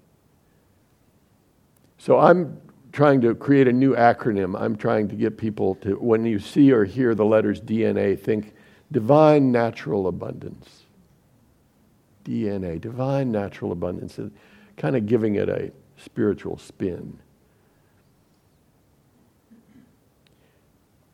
So 1.97 2.19
I'm 2.19 2.59
trying 2.91 3.21
to 3.21 3.33
create 3.35 3.67
a 3.67 3.73
new 3.73 3.95
acronym. 3.95 4.59
I'm 4.59 4.75
trying 4.75 5.07
to 5.09 5.15
get 5.15 5.37
people 5.37 5.75
to, 5.75 5.95
when 5.95 6.25
you 6.25 6.39
see 6.39 6.71
or 6.71 6.85
hear 6.85 7.15
the 7.15 7.25
letters 7.25 7.59
DNA, 7.59 8.19
think 8.19 8.53
divine 8.91 9.51
natural 9.51 10.07
abundance. 10.07 10.83
DNA, 12.23 12.79
divine 12.79 13.31
natural 13.31 13.71
abundance, 13.71 14.17
and 14.17 14.31
kind 14.77 14.95
of 14.95 15.05
giving 15.05 15.35
it 15.35 15.49
a 15.49 15.71
spiritual 15.97 16.57
spin. 16.57 17.19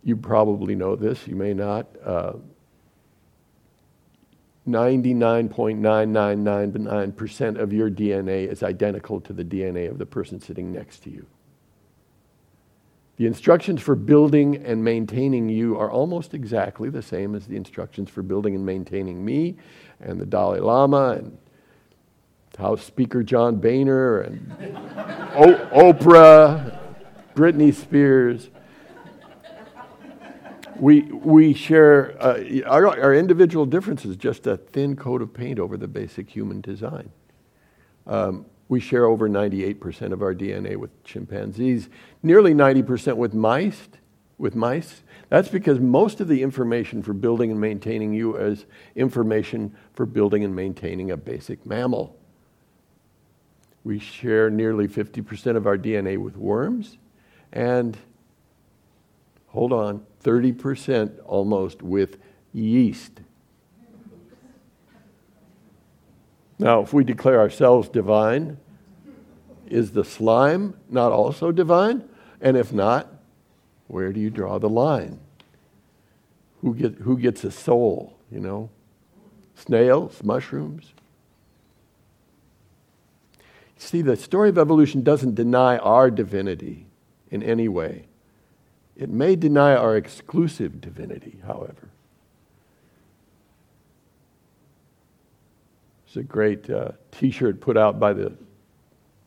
You 0.03 0.15
probably 0.15 0.75
know 0.75 0.96
this, 0.96 1.27
you 1.27 1.36
may 1.36 1.53
not. 1.53 1.88
Uh, 2.03 2.34
99.9999% 4.67 7.60
of 7.60 7.72
your 7.74 7.89
DNA 7.89 8.48
is 8.48 8.62
identical 8.63 9.20
to 9.22 9.34
the 9.34 9.43
DNA 9.43 9.89
of 9.89 9.98
the 9.98 10.05
person 10.05 10.39
sitting 10.39 10.72
next 10.72 11.00
to 11.03 11.10
you. 11.10 11.25
The 13.17 13.25
instructions 13.27 13.81
for 13.81 13.96
building 13.96 14.55
and 14.65 14.84
maintaining 14.84 15.48
you 15.50 15.77
are 15.77 15.91
almost 15.91 16.34
exactly 16.34 16.89
the 16.89 17.03
same 17.03 17.36
as 17.36 17.46
the 17.46 17.55
instructions 17.55 18.10
for 18.10 18.24
building 18.24 18.55
and 18.55 18.65
maintaining 18.65 19.24
me 19.24 19.58
and 20.00 20.20
the 20.20 20.25
Dalai 20.25 20.60
Lama 20.60 21.17
and 21.20 21.38
House 22.58 22.84
Speaker 22.84 23.22
John 23.24 23.58
Boehner 23.58 24.22
and 24.22 24.51
o- 25.36 25.93
Oprah, 25.93 26.79
Britney 27.36 27.74
Spears. 27.74 28.50
We, 30.79 31.01
we 31.01 31.53
share 31.53 32.15
uh, 32.21 32.61
our, 32.65 32.87
our 32.87 33.13
individual 33.13 33.65
differences, 33.65 34.15
just 34.15 34.47
a 34.47 34.57
thin 34.57 34.95
coat 34.95 35.21
of 35.21 35.33
paint 35.33 35.59
over 35.59 35.77
the 35.77 35.87
basic 35.87 36.29
human 36.29 36.61
design. 36.61 37.11
Um, 38.07 38.45
we 38.67 38.79
share 38.79 39.05
over 39.05 39.29
98% 39.29 40.13
of 40.13 40.21
our 40.21 40.33
DNA 40.33 40.77
with 40.77 41.03
chimpanzees, 41.03 41.89
nearly 42.23 42.53
90% 42.53 43.17
with 43.17 43.33
mice. 43.33 43.89
With 44.37 44.55
mice, 44.55 45.03
that's 45.29 45.49
because 45.49 45.79
most 45.79 46.19
of 46.19 46.27
the 46.27 46.41
information 46.41 47.03
for 47.03 47.13
building 47.13 47.51
and 47.51 47.61
maintaining 47.61 48.11
you 48.11 48.37
is 48.37 48.65
information 48.95 49.75
for 49.93 50.07
building 50.07 50.43
and 50.43 50.55
maintaining 50.55 51.11
a 51.11 51.17
basic 51.17 51.63
mammal. 51.63 52.17
We 53.83 53.99
share 53.99 54.49
nearly 54.49 54.87
50% 54.87 55.57
of 55.57 55.67
our 55.67 55.77
DNA 55.77 56.17
with 56.17 56.37
worms, 56.37 56.97
and 57.53 57.95
hold 59.49 59.73
on, 59.73 60.05
30% 60.23 61.19
almost 61.25 61.81
with 61.81 62.17
yeast. 62.53 63.21
Now, 66.59 66.81
if 66.81 66.93
we 66.93 67.03
declare 67.03 67.39
ourselves 67.39 67.89
divine, 67.89 68.57
is 69.67 69.91
the 69.91 70.03
slime 70.03 70.75
not 70.89 71.11
also 71.11 71.51
divine? 71.51 72.07
And 72.39 72.55
if 72.55 72.71
not, 72.71 73.07
where 73.87 74.13
do 74.13 74.19
you 74.19 74.29
draw 74.29 74.59
the 74.59 74.69
line? 74.69 75.19
Who, 76.61 76.75
get, 76.75 76.95
who 76.95 77.17
gets 77.17 77.43
a 77.43 77.51
soul, 77.51 78.17
you 78.31 78.39
know? 78.39 78.69
Snails, 79.55 80.23
mushrooms? 80.23 80.93
See, 83.77 84.03
the 84.03 84.15
story 84.15 84.49
of 84.49 84.59
evolution 84.59 85.01
doesn't 85.01 85.33
deny 85.33 85.77
our 85.77 86.11
divinity 86.11 86.85
in 87.31 87.41
any 87.41 87.67
way. 87.67 88.05
It 88.95 89.10
may 89.10 89.36
deny 89.36 89.75
our 89.75 89.95
exclusive 89.95 90.81
divinity, 90.81 91.39
however. 91.45 91.89
It's 96.05 96.17
a 96.17 96.24
great 96.24 96.69
uh, 96.69 96.91
t 97.12 97.31
shirt 97.31 97.62
put 97.62 97.77
out 97.77 98.00
by 98.00 98.12
the 98.13 98.33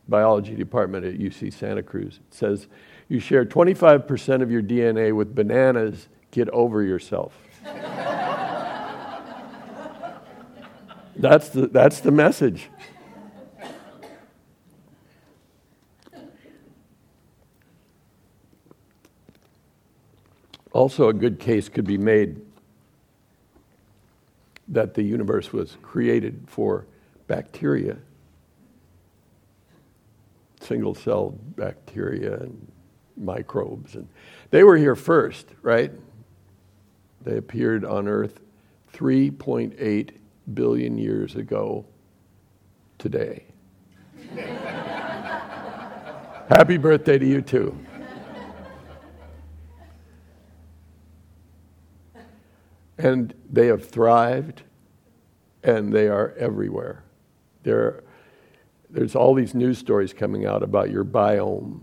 biology 0.07 0.55
department 0.55 1.03
at 1.05 1.15
UC 1.15 1.51
Santa 1.51 1.81
Cruz. 1.81 2.19
It 2.29 2.33
says, 2.33 2.67
You 3.09 3.19
share 3.19 3.43
25% 3.43 4.43
of 4.43 4.51
your 4.51 4.61
DNA 4.61 5.15
with 5.15 5.33
bananas, 5.33 6.07
get 6.29 6.47
over 6.49 6.83
yourself. 6.83 7.35
that's, 11.15 11.49
the, 11.49 11.67
that's 11.67 12.01
the 12.01 12.11
message. 12.11 12.69
Also, 20.75 21.07
a 21.07 21.13
good 21.13 21.39
case 21.39 21.69
could 21.69 21.85
be 21.85 21.97
made 21.97 22.41
that 24.67 24.93
the 24.93 25.01
universe 25.01 25.53
was 25.53 25.77
created 25.81 26.43
for 26.47 26.85
bacteria, 27.27 27.95
single 30.59 30.93
celled 30.93 31.55
bacteria 31.55 32.33
and 32.41 32.69
microbes. 33.15 33.95
And 33.95 34.09
they 34.51 34.65
were 34.65 34.75
here 34.75 34.97
first, 34.97 35.47
right? 35.61 35.93
They 37.21 37.37
appeared 37.37 37.85
on 37.85 38.09
Earth 38.09 38.41
3.8 38.91 40.09
billion 40.53 40.97
years 40.97 41.37
ago 41.37 41.85
today. 42.97 43.45
Happy 46.49 46.75
birthday 46.75 47.17
to 47.17 47.25
you, 47.25 47.41
too. 47.41 47.79
And 52.97 53.33
they 53.51 53.67
have 53.67 53.87
thrived 53.87 54.63
and 55.63 55.91
they 55.91 56.07
are 56.07 56.33
everywhere. 56.37 57.03
There, 57.63 58.03
there's 58.89 59.15
all 59.15 59.33
these 59.33 59.55
news 59.55 59.79
stories 59.79 60.13
coming 60.13 60.45
out 60.45 60.63
about 60.63 60.91
your 60.91 61.03
biome. 61.03 61.81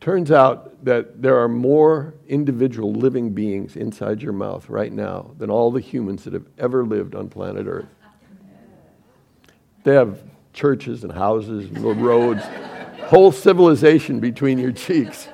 Turns 0.00 0.32
out 0.32 0.84
that 0.84 1.22
there 1.22 1.38
are 1.38 1.48
more 1.48 2.14
individual 2.26 2.92
living 2.92 3.30
beings 3.30 3.76
inside 3.76 4.20
your 4.20 4.32
mouth 4.32 4.68
right 4.68 4.92
now 4.92 5.30
than 5.38 5.50
all 5.50 5.70
the 5.70 5.80
humans 5.80 6.24
that 6.24 6.32
have 6.32 6.46
ever 6.58 6.84
lived 6.84 7.14
on 7.14 7.28
planet 7.28 7.66
Earth. 7.68 7.86
They 9.84 9.94
have 9.94 10.22
churches 10.52 11.04
and 11.04 11.12
houses 11.12 11.66
and 11.66 12.02
roads, 12.02 12.42
whole 13.04 13.30
civilization 13.30 14.20
between 14.20 14.58
your 14.58 14.72
cheeks. 14.86 15.28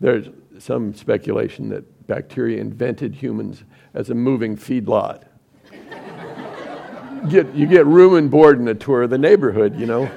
There's 0.00 0.28
some 0.58 0.94
speculation 0.94 1.68
that 1.70 2.06
bacteria 2.06 2.60
invented 2.60 3.14
humans 3.14 3.64
as 3.94 4.10
a 4.10 4.14
moving 4.14 4.56
feedlot. 4.56 5.24
get, 7.28 7.54
you 7.54 7.66
get 7.66 7.86
room 7.86 8.14
and 8.14 8.30
board 8.30 8.58
in 8.58 8.68
a 8.68 8.74
tour 8.74 9.02
of 9.02 9.10
the 9.10 9.18
neighborhood, 9.18 9.78
you 9.78 9.86
know. 9.86 10.10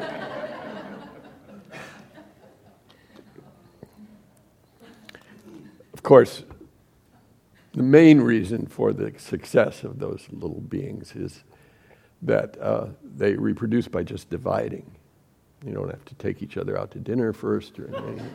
of 5.94 6.02
course, 6.02 6.44
the 7.74 7.84
main 7.84 8.22
reason 8.22 8.68
for 8.68 8.94
the 8.94 9.14
success 9.18 9.84
of 9.84 10.00
those 10.00 10.28
little 10.32 10.62
beings 10.62 11.16
is 11.16 11.44
that 12.22 12.60
uh, 12.62 12.88
they 13.04 13.34
reproduce 13.34 13.88
by 13.88 14.04
just 14.04 14.30
dividing. 14.30 14.96
You 15.66 15.74
don't 15.74 15.90
have 15.90 16.06
to 16.06 16.16
take 16.16 16.42
each 16.42 16.58
other 16.58 16.78
out 16.78 16.92
to 16.92 17.00
dinner 17.00 17.34
first 17.34 17.80
or 17.80 17.88
anything. 17.88 18.30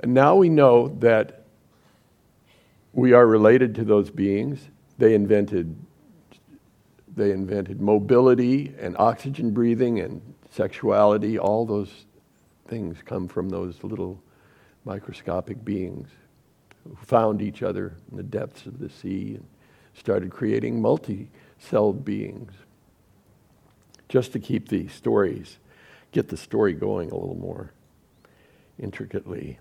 And 0.00 0.14
now 0.14 0.34
we 0.34 0.48
know 0.48 0.88
that 1.00 1.44
we 2.92 3.12
are 3.12 3.26
related 3.26 3.74
to 3.76 3.84
those 3.84 4.10
beings. 4.10 4.68
They 4.98 5.14
invented, 5.14 5.76
they 7.14 7.30
invented 7.30 7.80
mobility 7.80 8.74
and 8.78 8.96
oxygen 8.98 9.52
breathing 9.52 10.00
and 10.00 10.20
sexuality. 10.50 11.38
All 11.38 11.66
those 11.66 12.06
things 12.66 12.98
come 13.04 13.28
from 13.28 13.50
those 13.50 13.82
little 13.84 14.22
microscopic 14.84 15.64
beings 15.64 16.08
who 16.84 16.96
found 17.04 17.42
each 17.42 17.62
other 17.62 17.94
in 18.10 18.16
the 18.16 18.22
depths 18.22 18.66
of 18.66 18.78
the 18.78 18.88
sea 18.88 19.34
and 19.34 19.46
started 19.94 20.30
creating 20.30 20.80
multi 20.80 21.30
celled 21.58 22.04
beings 22.04 22.52
just 24.08 24.32
to 24.32 24.38
keep 24.38 24.68
the 24.68 24.88
stories, 24.88 25.58
get 26.10 26.28
the 26.28 26.36
story 26.36 26.72
going 26.72 27.10
a 27.10 27.14
little 27.14 27.36
more 27.36 27.72
intricately. 28.78 29.58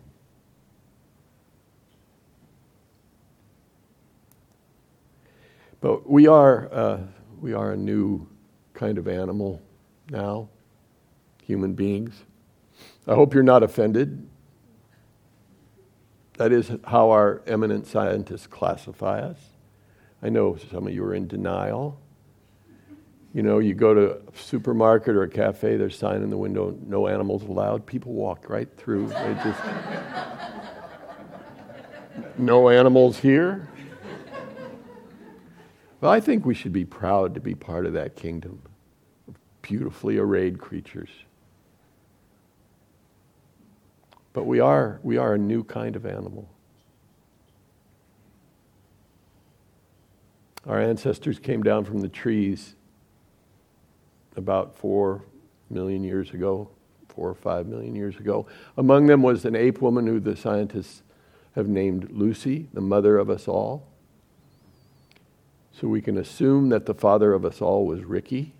But 5.81 6.09
we 6.09 6.27
are, 6.27 6.69
uh, 6.73 6.99
we 7.39 7.53
are 7.53 7.71
a 7.71 7.77
new 7.77 8.27
kind 8.73 8.97
of 8.97 9.07
animal 9.07 9.61
now, 10.09 10.49
human 11.43 11.73
beings. 11.73 12.23
I 13.07 13.15
hope 13.15 13.33
you're 13.33 13.43
not 13.43 13.63
offended. 13.63 14.27
That 16.37 16.51
is 16.51 16.71
how 16.85 17.11
our 17.11 17.41
eminent 17.47 17.87
scientists 17.87 18.47
classify 18.47 19.21
us. 19.21 19.37
I 20.21 20.29
know 20.29 20.57
some 20.71 20.87
of 20.87 20.93
you 20.93 21.03
are 21.05 21.13
in 21.13 21.27
denial. 21.27 21.99
You 23.33 23.43
know, 23.43 23.59
you 23.59 23.73
go 23.73 23.93
to 23.93 24.17
a 24.17 24.37
supermarket 24.37 25.15
or 25.15 25.23
a 25.23 25.29
cafe, 25.29 25.77
there's 25.77 25.95
a 25.95 25.97
sign 25.97 26.23
in 26.23 26.29
the 26.29 26.37
window, 26.37 26.75
no 26.85 27.07
animals 27.07 27.43
allowed. 27.43 27.85
People 27.85 28.13
walk 28.13 28.49
right 28.49 28.67
through. 28.75 29.07
They 29.07 29.37
just, 29.43 29.61
no 32.37 32.69
animals 32.69 33.17
here. 33.19 33.69
Well, 36.01 36.11
I 36.11 36.19
think 36.19 36.45
we 36.45 36.53
should 36.53 36.71
be 36.71 36.85
proud 36.85 37.33
to 37.33 37.41
be 37.41 37.55
part 37.55 37.85
of 37.85 37.93
that 37.93 38.15
kingdom 38.15 38.61
of 39.27 39.35
beautifully 39.61 40.17
arrayed 40.17 40.57
creatures. 40.57 41.09
But 44.31 44.45
we 44.45 44.59
are, 44.59 44.99
we 45.03 45.17
are 45.17 45.33
a 45.33 45.37
new 45.37 45.63
kind 45.63 45.95
of 45.95 46.05
animal. 46.05 46.47
Our 50.65 50.79
ancestors 50.79 51.39
came 51.39 51.63
down 51.63 51.83
from 51.83 51.99
the 51.99 52.07
trees 52.07 52.75
about 54.37 54.75
four 54.75 55.23
million 55.69 56.03
years 56.03 56.31
ago, 56.31 56.69
four 57.09 57.29
or 57.29 57.35
five 57.35 57.67
million 57.67 57.95
years 57.95 58.15
ago. 58.17 58.45
Among 58.77 59.07
them 59.07 59.21
was 59.21 59.43
an 59.43 59.55
ape 59.55 59.81
woman 59.81 60.07
who 60.07 60.19
the 60.19 60.35
scientists 60.35 61.01
have 61.55 61.67
named 61.67 62.11
Lucy, 62.11 62.67
the 62.73 62.81
mother 62.81 63.17
of 63.17 63.29
us 63.29 63.47
all. 63.47 63.88
So 65.79 65.87
we 65.87 66.01
can 66.01 66.17
assume 66.17 66.67
that 66.69 66.85
the 66.85 66.93
father 66.93 67.31
of 67.31 67.45
us 67.45 67.61
all 67.61 67.85
was 67.85 68.03
Ricky. 68.03 68.53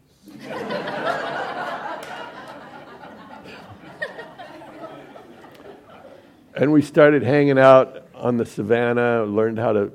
and 6.56 6.72
we 6.72 6.82
started 6.82 7.22
hanging 7.24 7.60
out 7.60 8.08
on 8.16 8.38
the 8.38 8.46
savannah, 8.46 9.26
learned 9.26 9.60
how 9.60 9.74
to 9.74 9.92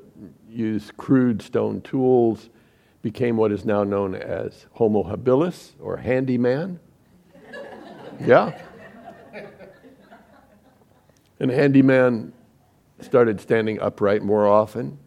use 0.47 0.91
crude 0.97 1.41
stone 1.41 1.81
tools, 1.81 2.49
became 3.01 3.37
what 3.37 3.51
is 3.51 3.65
now 3.65 3.83
known 3.83 4.13
as 4.13 4.67
Homo 4.73 5.01
habilis 5.03 5.71
or 5.79 5.97
handyman. 5.97 6.79
yeah. 8.23 8.61
And 11.39 11.49
handyman 11.49 12.33
started 13.01 13.41
standing 13.41 13.79
upright 13.79 14.21
more 14.21 14.47
often, 14.47 14.99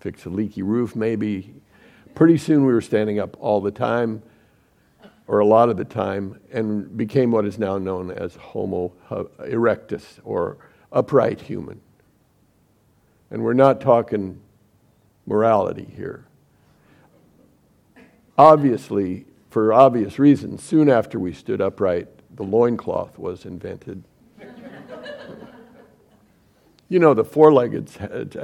fix 0.00 0.24
a 0.26 0.30
leaky 0.30 0.62
roof 0.62 0.96
maybe. 0.96 1.54
Pretty 2.14 2.38
soon 2.38 2.66
we 2.66 2.72
were 2.72 2.80
standing 2.80 3.20
up 3.20 3.36
all 3.38 3.60
the 3.60 3.70
time, 3.70 4.22
or 5.26 5.38
a 5.38 5.46
lot 5.46 5.68
of 5.68 5.76
the 5.76 5.84
time, 5.84 6.40
and 6.50 6.96
became 6.96 7.30
what 7.30 7.44
is 7.46 7.58
now 7.58 7.78
known 7.78 8.10
as 8.10 8.34
Homo 8.34 8.92
erectus 9.10 10.18
or 10.24 10.56
upright 10.90 11.40
human. 11.40 11.80
And 13.30 13.44
we're 13.44 13.52
not 13.52 13.80
talking 13.80 14.40
morality 15.26 15.88
here. 15.94 16.26
Obviously, 18.36 19.26
for 19.50 19.72
obvious 19.72 20.18
reasons, 20.18 20.62
soon 20.62 20.88
after 20.88 21.20
we 21.20 21.32
stood 21.32 21.60
upright, 21.60 22.08
the 22.34 22.42
loincloth 22.42 23.18
was 23.18 23.44
invented. 23.44 24.02
You 26.90 26.98
know, 26.98 27.14
the 27.14 27.24
four 27.24 27.54
leggeds, 27.54 27.96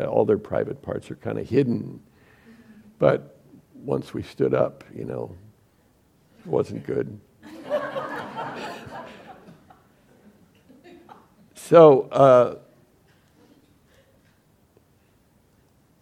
all 0.09 0.25
their 0.25 0.39
private 0.39 0.81
parts 0.81 1.11
are 1.11 1.17
kind 1.17 1.39
of 1.39 1.47
hidden. 1.47 2.01
But 2.99 3.39
once 3.75 4.15
we 4.15 4.23
stood 4.23 4.55
up, 4.55 4.85
you 4.95 5.05
know, 5.05 5.37
it 6.41 6.47
wasn't 6.47 6.87
good. 6.87 7.21
so, 11.55 12.09
uh, 12.13 12.55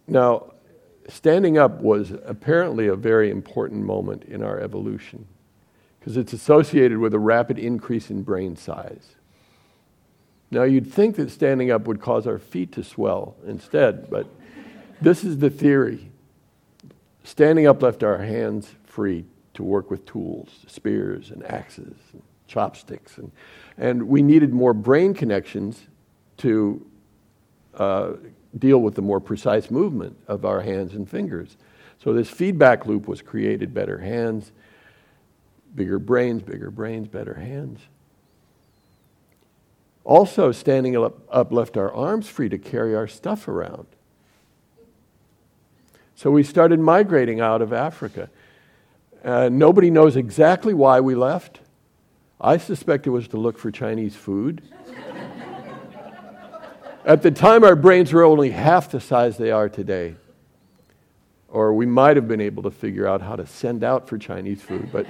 Now, 0.07 0.53
standing 1.07 1.57
up 1.57 1.81
was 1.81 2.11
apparently 2.25 2.87
a 2.87 2.95
very 2.95 3.29
important 3.29 3.83
moment 3.83 4.23
in 4.25 4.43
our 4.43 4.59
evolution 4.59 5.25
because 5.99 6.17
it's 6.17 6.33
associated 6.33 6.99
with 6.99 7.13
a 7.13 7.19
rapid 7.19 7.57
increase 7.57 8.11
in 8.11 8.21
brain 8.21 8.55
size. 8.55 9.15
Now, 10.55 10.63
you'd 10.63 10.89
think 10.89 11.17
that 11.17 11.31
standing 11.31 11.69
up 11.69 11.85
would 11.85 11.99
cause 11.99 12.25
our 12.25 12.39
feet 12.39 12.71
to 12.71 12.83
swell 12.83 13.35
instead, 13.45 14.09
but 14.09 14.25
this 15.01 15.25
is 15.25 15.39
the 15.39 15.49
theory. 15.49 16.09
Standing 17.25 17.67
up 17.67 17.81
left 17.83 18.03
our 18.03 18.19
hands 18.19 18.73
free 18.85 19.25
to 19.55 19.63
work 19.63 19.91
with 19.91 20.05
tools, 20.05 20.49
spears 20.65 21.29
and 21.29 21.43
axes, 21.43 21.97
and 22.13 22.21
chopsticks, 22.47 23.17
and, 23.17 23.33
and 23.77 24.07
we 24.07 24.21
needed 24.21 24.53
more 24.53 24.73
brain 24.73 25.13
connections 25.13 25.87
to 26.37 26.85
uh, 27.73 28.13
deal 28.57 28.77
with 28.77 28.95
the 28.95 29.01
more 29.01 29.19
precise 29.19 29.69
movement 29.69 30.15
of 30.29 30.45
our 30.45 30.61
hands 30.61 30.93
and 30.93 31.09
fingers. 31.09 31.57
So 32.01 32.13
this 32.13 32.29
feedback 32.29 32.85
loop 32.85 33.09
was 33.09 33.21
created 33.21 33.73
better 33.73 33.97
hands, 33.97 34.53
bigger 35.75 35.99
brains, 35.99 36.43
bigger 36.43 36.71
brains, 36.71 37.09
better 37.09 37.33
hands. 37.33 37.81
Also, 40.05 40.51
standing 40.51 40.95
up, 40.95 41.15
up 41.31 41.51
left 41.51 41.75
our 41.75 41.91
arms 41.91 42.29
free 42.29 42.47
to 42.47 42.59
carry 42.59 42.95
our 42.95 43.07
stuff 43.07 43.47
around. 43.47 43.87
So 46.13 46.29
we 46.29 46.43
started 46.43 46.79
migrating 46.79 47.41
out 47.41 47.63
of 47.63 47.73
Africa. 47.73 48.29
Uh, 49.23 49.49
nobody 49.51 49.89
knows 49.89 50.15
exactly 50.15 50.75
why 50.75 51.01
we 51.01 51.15
left. 51.15 51.61
I 52.39 52.57
suspect 52.57 53.07
it 53.07 53.09
was 53.09 53.27
to 53.29 53.37
look 53.37 53.57
for 53.57 53.71
Chinese 53.71 54.15
food. 54.15 54.61
At 57.05 57.23
the 57.23 57.31
time, 57.31 57.63
our 57.63 57.75
brains 57.75 58.13
were 58.13 58.23
only 58.23 58.51
half 58.51 58.91
the 58.91 58.99
size 58.99 59.37
they 59.37 59.49
are 59.49 59.69
today. 59.69 60.15
Or 61.49 61.73
we 61.73 61.87
might 61.87 62.15
have 62.15 62.27
been 62.27 62.41
able 62.41 62.61
to 62.63 62.71
figure 62.71 63.07
out 63.07 63.21
how 63.21 63.35
to 63.35 63.47
send 63.47 63.83
out 63.83 64.07
for 64.07 64.19
Chinese 64.19 64.61
food. 64.61 64.91
But 64.91 65.07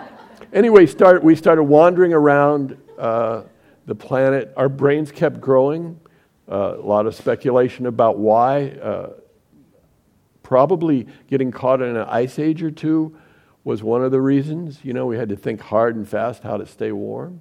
anyway, 0.52 0.86
start, 0.86 1.22
we 1.22 1.36
started 1.36 1.62
wandering 1.62 2.12
around 2.12 2.76
uh, 2.98 3.42
the 3.86 3.94
planet. 3.94 4.52
Our 4.56 4.68
brains 4.68 5.10
kept 5.10 5.40
growing. 5.40 6.00
Uh, 6.50 6.74
a 6.76 6.82
lot 6.82 7.06
of 7.06 7.14
speculation 7.14 7.86
about 7.86 8.18
why. 8.18 8.70
Uh, 8.70 9.10
probably 10.42 11.06
getting 11.28 11.50
caught 11.50 11.80
in 11.80 11.96
an 11.96 12.06
ice 12.08 12.38
age 12.38 12.62
or 12.62 12.70
two 12.70 13.16
was 13.64 13.82
one 13.82 14.02
of 14.04 14.10
the 14.10 14.20
reasons. 14.20 14.80
You 14.82 14.92
know, 14.92 15.06
we 15.06 15.16
had 15.16 15.28
to 15.28 15.36
think 15.36 15.60
hard 15.60 15.96
and 15.96 16.06
fast 16.06 16.42
how 16.42 16.56
to 16.56 16.66
stay 16.66 16.92
warm. 16.92 17.40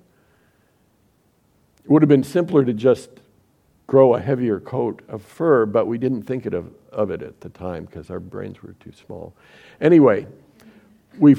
It 1.83 1.89
would 1.89 2.01
have 2.01 2.09
been 2.09 2.23
simpler 2.23 2.63
to 2.63 2.73
just 2.73 3.09
grow 3.87 4.13
a 4.15 4.21
heavier 4.21 4.59
coat 4.59 5.01
of 5.09 5.21
fur, 5.21 5.65
but 5.65 5.87
we 5.87 5.97
didn't 5.97 6.23
think 6.23 6.45
of, 6.45 6.71
of 6.91 7.11
it 7.11 7.21
at 7.21 7.41
the 7.41 7.49
time 7.49 7.85
because 7.85 8.09
our 8.09 8.19
brains 8.19 8.61
were 8.63 8.73
too 8.79 8.93
small. 9.05 9.33
Anyway, 9.81 10.27
we 11.17 11.35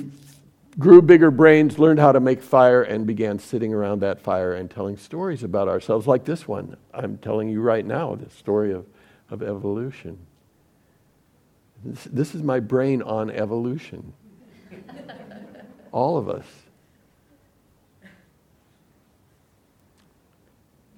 grew 0.78 1.02
bigger 1.02 1.30
brains, 1.30 1.78
learned 1.78 1.98
how 1.98 2.12
to 2.12 2.20
make 2.20 2.42
fire, 2.42 2.82
and 2.82 3.06
began 3.06 3.38
sitting 3.38 3.74
around 3.74 4.00
that 4.00 4.20
fire 4.20 4.54
and 4.54 4.70
telling 4.70 4.96
stories 4.96 5.42
about 5.42 5.68
ourselves, 5.68 6.06
like 6.06 6.24
this 6.24 6.48
one 6.48 6.76
I'm 6.94 7.18
telling 7.18 7.48
you 7.48 7.60
right 7.60 7.84
now 7.84 8.14
the 8.14 8.30
story 8.30 8.72
of, 8.72 8.86
of 9.30 9.42
evolution. 9.42 10.18
This, 11.84 12.04
this 12.04 12.34
is 12.34 12.42
my 12.42 12.60
brain 12.60 13.02
on 13.02 13.30
evolution. 13.30 14.12
All 15.92 16.16
of 16.16 16.28
us. 16.28 16.46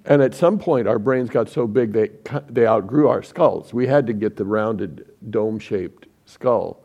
And 0.07 0.21
at 0.21 0.35
some 0.35 0.59
point, 0.59 0.87
our 0.87 0.99
brains 0.99 1.31
got 1.31 1.49
so 1.49 1.67
big 1.67 1.93
they, 1.93 2.11
they 2.51 2.67
outgrew 2.67 3.09
our 3.09 3.23
skulls. 3.23 3.73
We 3.73 3.87
had 3.87 4.07
to 4.07 4.13
get 4.13 4.37
the 4.37 4.45
rounded, 4.45 5.07
dome 5.31 5.59
shaped 5.59 6.07
skull. 6.27 6.84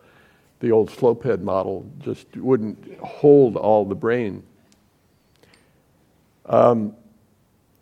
The 0.59 0.71
old 0.71 0.89
slope 0.89 1.23
head 1.23 1.41
model 1.41 1.89
just 1.99 2.35
wouldn't 2.35 2.99
hold 2.99 3.55
all 3.55 3.85
the 3.85 3.95
brain. 3.95 4.43
Um, 6.45 6.95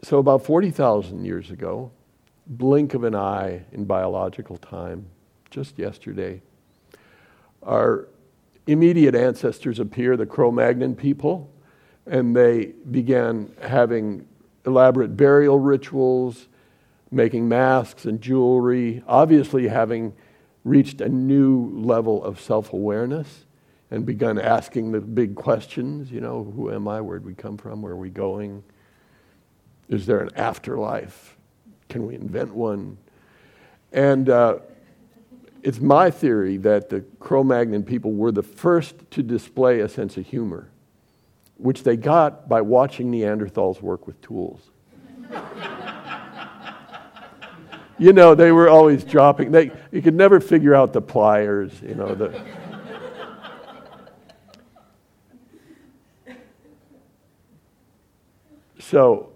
so, 0.04 0.20
about 0.20 0.46
40,000 0.46 1.26
years 1.26 1.50
ago, 1.50 1.92
blink 2.46 2.94
of 2.94 3.04
an 3.04 3.16
eye 3.16 3.64
in 3.72 3.86
biological 3.86 4.58
time, 4.58 5.08
just 5.50 5.80
yesterday, 5.80 6.42
our 7.64 8.08
immediate 8.68 9.16
ancestors 9.16 9.80
appear, 9.80 10.16
the 10.18 10.26
Cro 10.26 10.52
Magnon 10.52 10.96
people, 10.96 11.50
and 12.06 12.36
they 12.36 12.74
began 12.92 13.52
having 13.62 14.28
elaborate 14.66 15.18
burial 15.18 15.60
rituals, 15.60 16.48
making 17.10 17.48
masks 17.48 18.06
and 18.06 18.22
jewelry, 18.22 19.02
obviously 19.08 19.68
having 19.68 20.14
reached 20.68 21.02
a 21.02 21.10
new 21.10 21.72
level 21.74 22.24
of 22.24 22.40
self 22.40 22.74
awareness 22.74 23.46
and 23.90 24.06
begun 24.06 24.38
asking 24.38 24.92
the 24.92 25.00
big 25.00 25.36
questions 25.36 26.12
you 26.12 26.20
know, 26.22 26.44
who 26.56 26.72
am 26.72 26.88
I? 26.88 27.02
Where'd 27.02 27.26
we 27.26 27.34
come 27.34 27.58
from? 27.58 27.82
Where 27.82 27.94
are 27.94 27.98
we 27.98 28.10
going? 28.10 28.64
Is 29.90 30.06
there 30.06 30.20
an 30.20 30.30
afterlife? 30.36 31.38
Can 31.90 32.06
we 32.06 32.16
invent 32.16 32.54
one? 32.54 32.98
And 33.94 34.30
uh, 34.30 34.60
it's 35.64 35.80
my 35.80 36.12
theory 36.12 36.58
that 36.58 36.90
the 36.90 37.02
Cro 37.20 37.44
Magnon 37.44 37.84
people 37.84 38.14
were 38.14 38.34
the 38.34 38.44
first 38.44 39.10
to 39.12 39.24
display 39.24 39.80
a 39.80 39.88
sense 39.88 40.18
of 40.18 40.26
humor 40.26 40.70
which 41.58 41.84
they 41.84 41.98
got 41.98 42.48
by 42.48 42.62
watching 42.62 43.12
Neanderthals 43.12 43.82
work 43.82 44.08
with 44.08 44.22
tools. 44.22 44.62
you 48.00 48.14
know, 48.14 48.36
they 48.36 48.52
were 48.52 48.70
always 48.70 49.04
dropping. 49.04 49.52
They, 49.52 49.72
you 49.92 50.02
could 50.02 50.14
never 50.14 50.40
figure 50.40 50.76
out 50.76 50.94
the 50.94 51.02
pliers, 51.02 51.72
you 51.82 51.96
know. 51.96 52.14
The, 52.14 52.40
so, 58.80 59.32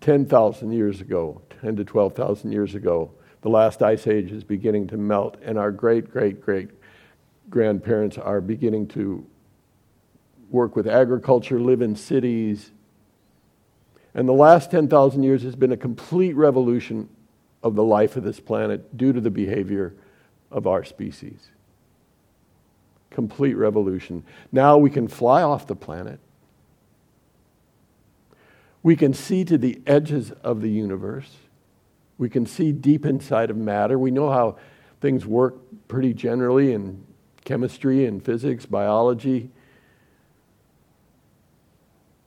10,000 0.00 0.72
years 0.72 1.00
ago, 1.00 1.42
10 1.60 1.76
to 1.76 1.84
12,000 1.84 2.52
years 2.52 2.74
ago, 2.74 3.10
the 3.42 3.50
last 3.50 3.82
ice 3.82 4.06
age 4.06 4.32
is 4.32 4.42
beginning 4.42 4.86
to 4.88 4.96
melt, 4.96 5.36
and 5.42 5.58
our 5.58 5.70
great, 5.70 6.10
great, 6.10 6.40
great 6.40 6.70
grandparents 7.50 8.18
are 8.18 8.40
beginning 8.40 8.88
to 8.88 9.24
work 10.50 10.74
with 10.74 10.86
agriculture, 10.86 11.60
live 11.60 11.82
in 11.82 11.94
cities. 11.94 12.70
And 14.14 14.28
the 14.28 14.32
last 14.32 14.70
10,000 14.70 15.22
years 15.22 15.42
has 15.42 15.54
been 15.54 15.72
a 15.72 15.76
complete 15.76 16.34
revolution 16.34 17.08
of 17.62 17.74
the 17.74 17.84
life 17.84 18.16
of 18.16 18.24
this 18.24 18.40
planet 18.40 18.96
due 18.96 19.12
to 19.12 19.20
the 19.20 19.30
behavior 19.30 19.94
of 20.50 20.66
our 20.66 20.84
species. 20.84 21.50
Complete 23.10 23.54
revolution. 23.54 24.24
Now 24.52 24.78
we 24.78 24.90
can 24.90 25.08
fly 25.08 25.42
off 25.42 25.66
the 25.66 25.76
planet. 25.76 26.20
We 28.82 28.94
can 28.94 29.14
see 29.14 29.44
to 29.44 29.58
the 29.58 29.80
edges 29.86 30.30
of 30.44 30.60
the 30.60 30.70
universe. 30.70 31.30
We 32.18 32.28
can 32.28 32.46
see 32.46 32.72
deep 32.72 33.04
inside 33.04 33.50
of 33.50 33.56
matter. 33.56 33.98
We 33.98 34.10
know 34.10 34.30
how 34.30 34.58
things 35.00 35.26
work 35.26 35.56
pretty 35.88 36.14
generally 36.14 36.72
in 36.72 37.04
chemistry 37.44 38.06
and 38.06 38.24
physics, 38.24 38.66
biology. 38.66 39.50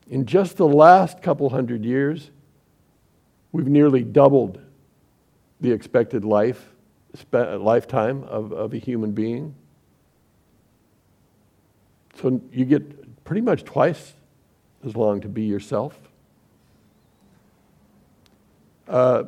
In 0.09 0.25
just 0.25 0.57
the 0.57 0.67
last 0.67 1.21
couple 1.21 1.49
hundred 1.49 1.85
years, 1.85 2.31
we've 3.51 3.67
nearly 3.67 4.03
doubled 4.03 4.59
the 5.59 5.71
expected 5.71 6.23
life 6.23 6.73
lifetime 7.31 8.23
of, 8.25 8.51
of 8.51 8.73
a 8.73 8.77
human 8.77 9.11
being. 9.11 9.55
So 12.21 12.39
you 12.51 12.65
get 12.65 13.23
pretty 13.23 13.41
much 13.41 13.63
twice 13.63 14.13
as 14.85 14.95
long 14.95 15.21
to 15.21 15.27
be 15.27 15.43
yourself. 15.43 15.97
Uh, 18.87 19.23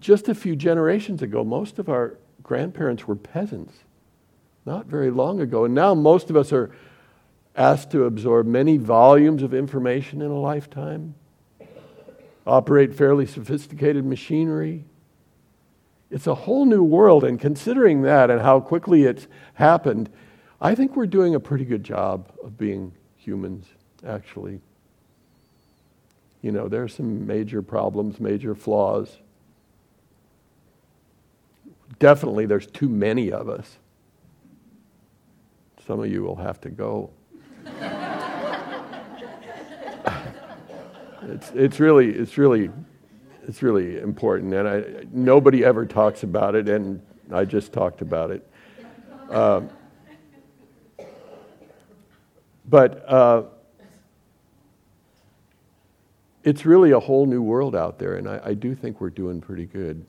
just 0.00 0.28
a 0.28 0.34
few 0.34 0.56
generations 0.56 1.22
ago, 1.22 1.44
most 1.44 1.78
of 1.78 1.88
our 1.88 2.18
grandparents 2.42 3.06
were 3.06 3.16
peasants, 3.16 3.74
not 4.66 4.86
very 4.86 5.10
long 5.10 5.40
ago. 5.40 5.64
And 5.64 5.74
now 5.74 5.94
most 5.94 6.30
of 6.30 6.36
us 6.36 6.52
are 6.52 6.70
asked 7.54 7.90
to 7.92 8.04
absorb 8.04 8.46
many 8.46 8.78
volumes 8.78 9.42
of 9.42 9.54
information 9.54 10.22
in 10.22 10.30
a 10.30 10.38
lifetime, 10.38 11.14
operate 12.46 12.94
fairly 12.94 13.26
sophisticated 13.26 14.04
machinery. 14.04 14.84
It's 16.10 16.26
a 16.26 16.34
whole 16.34 16.66
new 16.66 16.82
world, 16.82 17.24
and 17.24 17.40
considering 17.40 18.02
that 18.02 18.30
and 18.30 18.40
how 18.40 18.60
quickly 18.60 19.04
it's 19.04 19.26
happened, 19.54 20.10
I 20.60 20.74
think 20.74 20.94
we're 20.94 21.06
doing 21.06 21.34
a 21.34 21.40
pretty 21.40 21.64
good 21.64 21.84
job 21.84 22.30
of 22.42 22.58
being 22.58 22.92
humans, 23.16 23.66
actually. 24.06 24.60
You 26.42 26.52
know, 26.52 26.68
there 26.68 26.82
are 26.82 26.88
some 26.88 27.26
major 27.26 27.62
problems, 27.62 28.20
major 28.20 28.54
flaws. 28.54 29.18
Definitely, 31.98 32.46
there's 32.46 32.66
too 32.66 32.88
many 32.88 33.30
of 33.30 33.48
us. 33.48 33.78
Some 35.86 36.00
of 36.00 36.10
you 36.10 36.22
will 36.22 36.36
have 36.36 36.60
to 36.62 36.70
go. 36.70 37.10
It's, 41.28 41.50
it's 41.54 41.80
really, 41.80 42.10
it's 42.10 42.38
really, 42.38 42.70
it's 43.46 43.62
really 43.62 43.98
important, 43.98 44.54
and 44.54 44.68
I, 44.68 44.84
nobody 45.12 45.64
ever 45.64 45.86
talks 45.86 46.22
about 46.22 46.54
it, 46.54 46.68
and 46.68 47.00
I 47.32 47.44
just 47.44 47.72
talked 47.72 48.02
about 48.02 48.30
it. 48.30 48.48
Um, 49.30 49.70
but 52.68 53.08
uh, 53.08 53.44
it's 56.44 56.66
really 56.66 56.90
a 56.90 57.00
whole 57.00 57.26
new 57.26 57.42
world 57.42 57.74
out 57.74 57.98
there, 57.98 58.16
and 58.16 58.28
I, 58.28 58.40
I 58.44 58.54
do 58.54 58.74
think 58.74 59.00
we're 59.00 59.10
doing 59.10 59.40
pretty 59.40 59.66
good. 59.66 60.04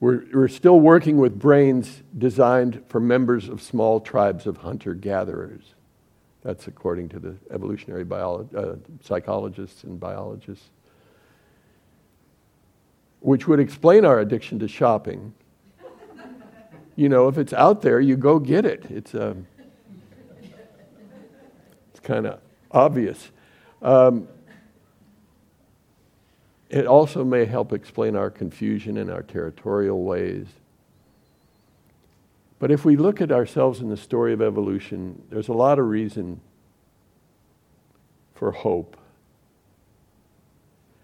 We're, 0.00 0.24
we're 0.32 0.48
still 0.48 0.80
working 0.80 1.16
with 1.16 1.38
brains 1.38 2.02
designed 2.16 2.82
for 2.88 3.00
members 3.00 3.48
of 3.48 3.62
small 3.62 4.00
tribes 4.00 4.46
of 4.46 4.58
hunter 4.58 4.94
gatherers. 4.94 5.73
That's 6.44 6.66
according 6.66 7.08
to 7.08 7.18
the 7.18 7.34
evolutionary 7.50 8.04
uh, 8.10 8.74
psychologists 9.02 9.84
and 9.84 9.98
biologists. 9.98 10.68
Which 13.20 13.48
would 13.48 13.60
explain 13.60 14.04
our 14.04 14.20
addiction 14.20 14.58
to 14.58 14.68
shopping. 14.68 15.32
you 16.96 17.08
know, 17.08 17.28
if 17.28 17.38
it's 17.38 17.54
out 17.54 17.80
there, 17.80 17.98
you 17.98 18.18
go 18.18 18.38
get 18.38 18.66
it. 18.66 18.84
It's, 18.90 19.14
uh, 19.14 19.34
it's 21.90 22.00
kind 22.02 22.26
of 22.26 22.40
obvious. 22.70 23.30
Um, 23.80 24.28
it 26.68 26.86
also 26.86 27.24
may 27.24 27.46
help 27.46 27.72
explain 27.72 28.16
our 28.16 28.30
confusion 28.30 28.98
and 28.98 29.10
our 29.10 29.22
territorial 29.22 30.02
ways. 30.04 30.46
But 32.64 32.70
if 32.70 32.82
we 32.82 32.96
look 32.96 33.20
at 33.20 33.30
ourselves 33.30 33.80
in 33.82 33.90
the 33.90 33.96
story 33.98 34.32
of 34.32 34.40
evolution, 34.40 35.20
there's 35.28 35.48
a 35.48 35.52
lot 35.52 35.78
of 35.78 35.86
reason 35.86 36.40
for 38.34 38.52
hope. 38.52 38.96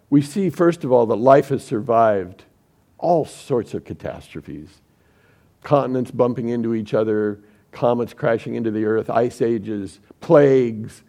We 0.08 0.22
see, 0.22 0.48
first 0.48 0.84
of 0.84 0.90
all, 0.90 1.04
that 1.04 1.16
life 1.16 1.50
has 1.50 1.62
survived 1.62 2.44
all 2.96 3.26
sorts 3.26 3.74
of 3.74 3.84
catastrophes 3.84 4.80
continents 5.62 6.10
bumping 6.10 6.48
into 6.48 6.74
each 6.74 6.94
other, 6.94 7.40
comets 7.72 8.14
crashing 8.14 8.54
into 8.54 8.70
the 8.70 8.86
earth, 8.86 9.10
ice 9.10 9.42
ages, 9.42 10.00
plagues, 10.22 11.02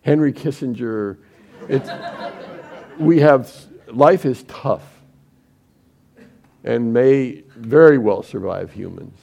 Henry 0.00 0.32
Kissinger. 0.32 1.16
We 2.98 3.20
have, 3.20 3.54
life 3.86 4.26
is 4.26 4.42
tough 4.48 5.00
and 6.64 6.92
may 6.92 7.44
very 7.54 7.98
well 7.98 8.24
survive 8.24 8.72
humans. 8.72 9.16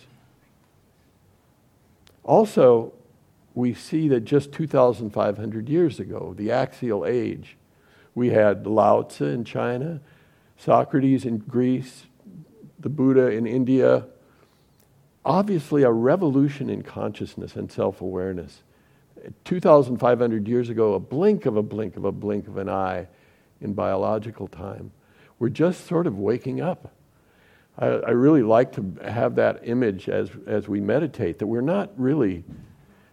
Also, 2.30 2.94
we 3.56 3.74
see 3.74 4.08
that 4.08 4.20
just 4.20 4.52
2,500 4.52 5.68
years 5.68 6.00
ago, 6.00 6.36
the 6.38 6.52
axial 6.52 7.04
age, 7.04 7.58
we 8.14 8.30
had 8.30 8.68
Lao 8.68 9.02
Tzu 9.02 9.26
in 9.26 9.44
China, 9.44 10.00
Socrates 10.56 11.26
in 11.26 11.40
Greece, 11.40 12.06
the 12.78 12.88
Buddha 12.88 13.32
in 13.32 13.48
India. 13.48 14.06
Obviously, 15.26 15.82
a 15.82 15.92
revolution 15.92 16.70
in 16.70 16.84
consciousness 16.84 17.56
and 17.56 17.72
self 17.72 18.00
awareness. 18.00 18.62
2,500 19.46 20.48
years 20.48 20.70
ago, 20.70 20.94
a 20.94 21.00
blink 21.00 21.48
of 21.48 21.58
a 21.58 21.64
blink 21.64 21.98
of 21.98 22.06
a 22.06 22.12
blink 22.12 22.48
of 22.48 22.58
an 22.58 22.70
eye 22.70 23.08
in 23.60 23.74
biological 23.74 24.48
time. 24.48 24.92
We're 25.40 25.50
just 25.50 25.88
sort 25.88 26.06
of 26.06 26.20
waking 26.20 26.62
up. 26.62 26.94
I, 27.80 27.88
I 27.88 28.12
really 28.12 28.44
like 28.44 28.74
to 28.74 28.94
have 29.04 29.36
that 29.36 29.62
image 29.64 30.10
as, 30.10 30.30
as 30.46 30.68
we 30.68 30.82
meditate, 30.82 31.40
that 31.40 31.48
we're 31.48 31.62
not 31.62 31.92
really, 31.98 32.44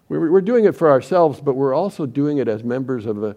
we're, 0.08 0.30
we're 0.30 0.40
doing 0.40 0.64
it 0.64 0.74
for 0.74 0.90
ourselves, 0.90 1.40
but 1.40 1.54
we're 1.54 1.74
also 1.74 2.04
doing 2.04 2.38
it 2.38 2.48
as 2.48 2.64
members 2.64 3.06
of 3.06 3.22
a 3.22 3.36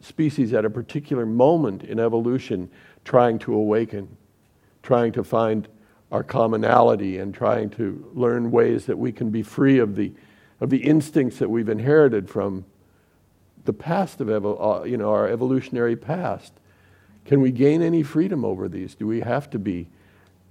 species 0.00 0.54
at 0.54 0.64
a 0.64 0.70
particular 0.70 1.26
moment 1.26 1.84
in 1.84 2.00
evolution, 2.00 2.70
trying 3.04 3.38
to 3.40 3.54
awaken, 3.54 4.16
trying 4.82 5.12
to 5.12 5.22
find 5.22 5.68
our 6.10 6.24
commonality 6.24 7.18
and 7.18 7.34
trying 7.34 7.70
to 7.70 8.10
learn 8.14 8.50
ways 8.50 8.86
that 8.86 8.98
we 8.98 9.12
can 9.12 9.30
be 9.30 9.42
free 9.42 9.78
of 9.78 9.94
the, 9.94 10.12
of 10.60 10.70
the 10.70 10.78
instincts 10.78 11.38
that 11.38 11.50
we've 11.50 11.68
inherited 11.68 12.28
from 12.28 12.64
the 13.66 13.72
past 13.72 14.20
of 14.20 14.28
evo- 14.28 14.80
uh, 14.80 14.84
you 14.84 14.96
know, 14.96 15.10
our 15.10 15.28
evolutionary 15.28 15.94
past. 15.94 16.54
Can 17.26 17.42
we 17.42 17.52
gain 17.52 17.82
any 17.82 18.02
freedom 18.02 18.44
over 18.44 18.68
these? 18.68 18.94
Do 18.94 19.06
we 19.06 19.20
have 19.20 19.50
to 19.50 19.58
be 19.58 19.88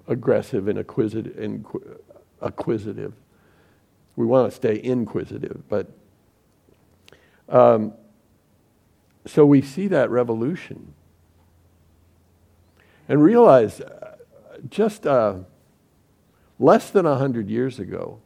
aggressive 0.10 0.68
and 0.68 0.78
acquisitive. 0.78 1.56
acquisitive. 2.42 3.14
We 4.18 4.26
want 4.26 4.52
to 4.52 4.56
stay 4.56 4.82
inquisitive, 4.84 5.64
but 5.70 5.90
um, 7.48 7.94
so 9.26 9.46
we 9.46 9.62
see 9.62 9.88
that 9.88 10.10
revolution 10.10 10.94
and 13.08 13.24
realize 13.24 13.80
uh, 13.82 14.18
just 14.70 15.08
uh, 15.08 15.36
less 16.60 16.90
than 16.92 17.06
100 17.06 17.50
years 17.50 17.80
ago, 17.80 18.20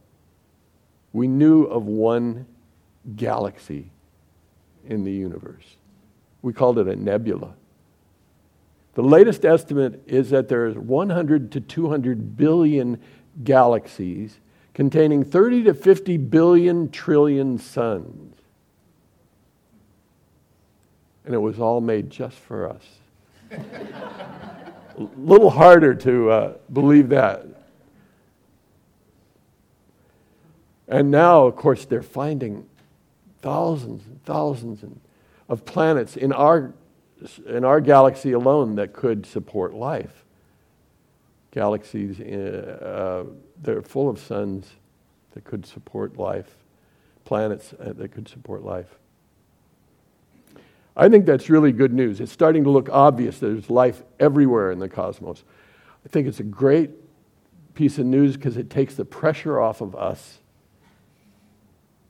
we 1.12 1.28
knew 1.28 1.64
of 1.64 1.86
one 1.86 2.46
galaxy 3.16 3.90
in 4.86 5.04
the 5.04 5.12
universe. 5.12 5.76
We 6.42 6.52
called 6.52 6.78
it 6.78 6.88
a 6.88 6.96
nebula. 6.96 7.54
The 8.94 9.02
latest 9.02 9.44
estimate 9.44 10.02
is 10.06 10.30
that 10.30 10.48
there 10.48 10.66
is 10.66 10.76
100 10.76 11.52
to 11.52 11.60
200 11.60 12.36
billion 12.36 13.00
galaxies 13.42 14.38
containing 14.72 15.24
30 15.24 15.64
to 15.64 15.74
50 15.74 16.16
billion 16.16 16.90
trillion 16.90 17.58
suns. 17.58 18.36
And 21.24 21.34
it 21.34 21.38
was 21.38 21.58
all 21.58 21.80
made 21.80 22.10
just 22.10 22.38
for 22.38 22.68
us. 22.68 22.82
A 23.50 25.08
little 25.16 25.50
harder 25.50 25.94
to 25.94 26.30
uh, 26.30 26.52
believe 26.72 27.08
that. 27.08 27.46
And 30.86 31.10
now, 31.10 31.46
of 31.46 31.56
course, 31.56 31.84
they're 31.84 32.02
finding 32.02 32.68
thousands 33.42 34.06
and 34.06 34.22
thousands 34.24 34.84
of 35.48 35.64
planets 35.64 36.16
in 36.16 36.32
our 36.32 36.72
in 37.46 37.64
our 37.64 37.80
galaxy 37.80 38.32
alone 38.32 38.74
that 38.76 38.92
could 38.92 39.26
support 39.26 39.74
life. 39.74 40.24
Galaxies, 41.50 42.20
uh, 42.20 43.24
they're 43.62 43.82
full 43.82 44.08
of 44.08 44.18
suns 44.18 44.68
that 45.32 45.44
could 45.44 45.64
support 45.66 46.16
life, 46.16 46.56
planets 47.24 47.72
uh, 47.74 47.92
that 47.92 48.12
could 48.12 48.28
support 48.28 48.64
life. 48.64 48.98
I 50.96 51.08
think 51.08 51.26
that's 51.26 51.50
really 51.50 51.72
good 51.72 51.92
news. 51.92 52.20
It's 52.20 52.32
starting 52.32 52.64
to 52.64 52.70
look 52.70 52.88
obvious 52.88 53.38
there's 53.38 53.68
life 53.68 54.02
everywhere 54.20 54.70
in 54.70 54.78
the 54.78 54.88
cosmos. 54.88 55.42
I 56.04 56.08
think 56.08 56.28
it's 56.28 56.40
a 56.40 56.44
great 56.44 56.90
piece 57.74 57.98
of 57.98 58.06
news 58.06 58.36
because 58.36 58.56
it 58.56 58.70
takes 58.70 58.94
the 58.94 59.04
pressure 59.04 59.60
off 59.60 59.80
of 59.80 59.96
us. 59.96 60.38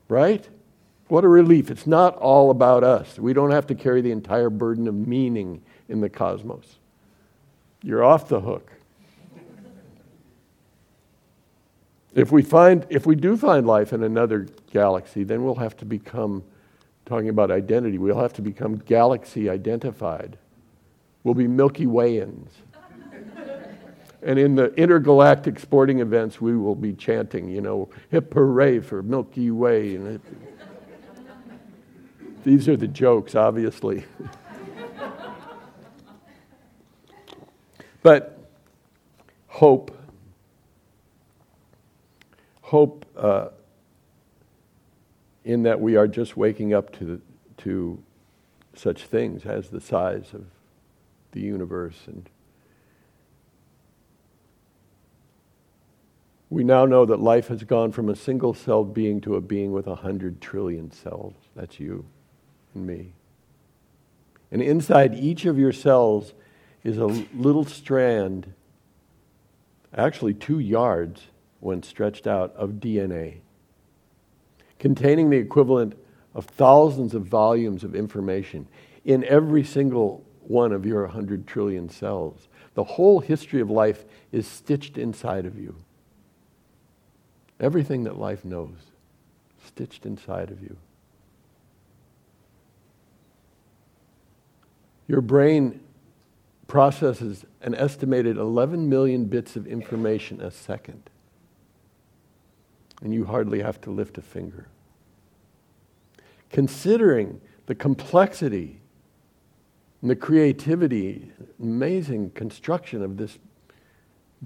Right? 0.09 0.47
What 1.15 1.23
a 1.23 1.29
relief. 1.29 1.71
It's 1.71 1.87
not 1.87 2.17
all 2.17 2.51
about 2.51 2.83
us. 2.83 3.21
We 3.21 3.35
don't 3.35 3.53
have 3.53 3.69
to 3.69 3.77
carry 3.77 4.01
the 4.01 4.11
entire 4.11 4.51
burden 4.51 4.89
of 4.89 4.97
meaning 4.97 5.63
in 5.89 6.01
the 6.01 6.09
cosmos. 6.09 6.81
You're 7.85 8.03
off 8.03 8.27
the 8.27 8.41
hook. 8.41 8.73
If 12.17 12.33
we 12.33 12.43
find 12.43 12.85
if 12.91 13.07
we 13.07 13.15
do 13.15 13.37
find 13.37 13.65
life 13.65 13.93
in 13.93 14.03
another 14.03 14.49
galaxy, 14.73 15.23
then 15.23 15.45
we'll 15.45 15.55
have 15.55 15.77
to 15.77 15.85
become 15.85 16.43
talking 17.07 17.29
about 17.29 17.53
identity, 17.53 17.97
we'll 17.97 18.19
have 18.19 18.33
to 18.33 18.43
become 18.43 18.79
galaxy 18.79 19.49
identified. 19.49 20.37
We'll 21.23 21.35
be 21.35 21.47
Milky 21.47 21.87
Wayans. 21.87 22.51
and 24.25 24.37
in 24.37 24.57
the 24.57 24.75
intergalactic 24.75 25.61
sporting 25.61 26.01
events, 26.01 26.41
we 26.41 26.57
will 26.57 26.75
be 26.75 26.93
chanting, 26.93 27.49
you 27.49 27.61
know, 27.61 27.89
hip 28.11 28.35
hooray 28.35 28.81
for 28.81 29.01
Milky 29.01 29.53
Way. 29.53 29.95
And 29.95 30.21
these 32.45 32.69
are 32.69 32.77
the 32.77 32.87
jokes, 32.87 33.35
obviously. 33.35 34.05
but 38.03 38.39
hope, 39.49 39.97
hope. 42.63 43.05
Uh, 43.17 43.49
in 45.45 45.63
that 45.65 45.81
we 45.81 45.97
are 45.97 46.09
just 46.09 46.37
waking 46.37 46.73
up 46.73 46.91
to, 46.99 47.21
to 47.59 48.03
such 48.75 49.05
things 49.05 49.45
as 49.45 49.69
the 49.69 49.81
size 49.81 50.33
of 50.33 50.47
the 51.33 51.41
universe. 51.41 51.99
And 52.07 52.29
we 56.49 56.65
now 56.65 56.87
know 56.87 57.05
that 57.05 57.21
life 57.21 57.49
has 57.49 57.63
gone 57.65 57.93
from 57.93 58.09
a 58.09 58.17
single 58.17 58.55
celled 58.55 58.95
being 58.95 59.21
to 59.23 59.37
a 59.37 59.41
being 59.41 59.73
with 59.73 59.87
a 59.87 59.97
hundred 59.97 60.41
trillion 60.41 60.91
cells. 60.91 61.35
That's 61.55 61.79
you 61.79 62.07
me. 62.75 63.13
And 64.51 64.63
inside 64.63 65.15
each 65.15 65.45
of 65.47 65.59
your 65.59 65.73
cells 65.73 66.35
is 66.83 66.99
a 66.99 67.07
little 67.07 67.65
strand, 67.65 68.53
actually 69.97 70.35
two 70.35 70.59
yards 70.59 71.23
when 71.61 71.83
stretched 71.83 72.27
out, 72.27 72.55
of 72.57 72.73
DNA 72.73 73.41
containing 74.85 75.31
the 75.31 75.39
equivalent 75.39 75.95
of 76.35 76.45
thousands 76.45 77.15
of 77.15 77.25
volumes 77.25 77.85
of 77.85 77.95
information 77.95 78.69
in 79.07 79.25
every 79.25 79.65
single 79.65 80.23
one 80.43 80.73
of 80.73 80.85
your 80.85 81.05
100 81.05 81.47
trillion 81.47 81.89
cells. 81.89 82.49
The 82.75 82.85
whole 82.85 83.21
history 83.21 83.63
of 83.63 83.71
life 83.71 84.05
is 84.31 84.47
stitched 84.47 84.99
inside 84.99 85.47
of 85.47 85.59
you. 85.59 85.75
Everything 87.59 88.05
that 88.05 88.19
life 88.19 88.45
knows, 88.45 88.77
stitched 89.65 90.05
inside 90.05 90.51
of 90.51 90.61
you. 90.61 90.77
Your 95.07 95.21
brain 95.21 95.81
processes 96.67 97.45
an 97.61 97.75
estimated 97.75 98.37
11 98.37 98.89
million 98.89 99.27
bits 99.27 99.57
of 99.57 99.67
information 99.67 100.41
a 100.41 100.51
second. 100.51 101.11
And 103.03 103.13
you 103.13 103.27
hardly 103.27 103.61
have 103.61 103.81
to 103.83 103.91
lift 103.91 104.19
a 104.19 104.23
finger 104.23 104.69
considering 106.55 107.41
the 107.67 107.75
complexity 107.75 108.81
and 110.01 110.09
the 110.09 110.15
creativity, 110.15 111.33
amazing 111.61 112.31
construction 112.31 113.03
of 113.03 113.17
this 113.17 113.41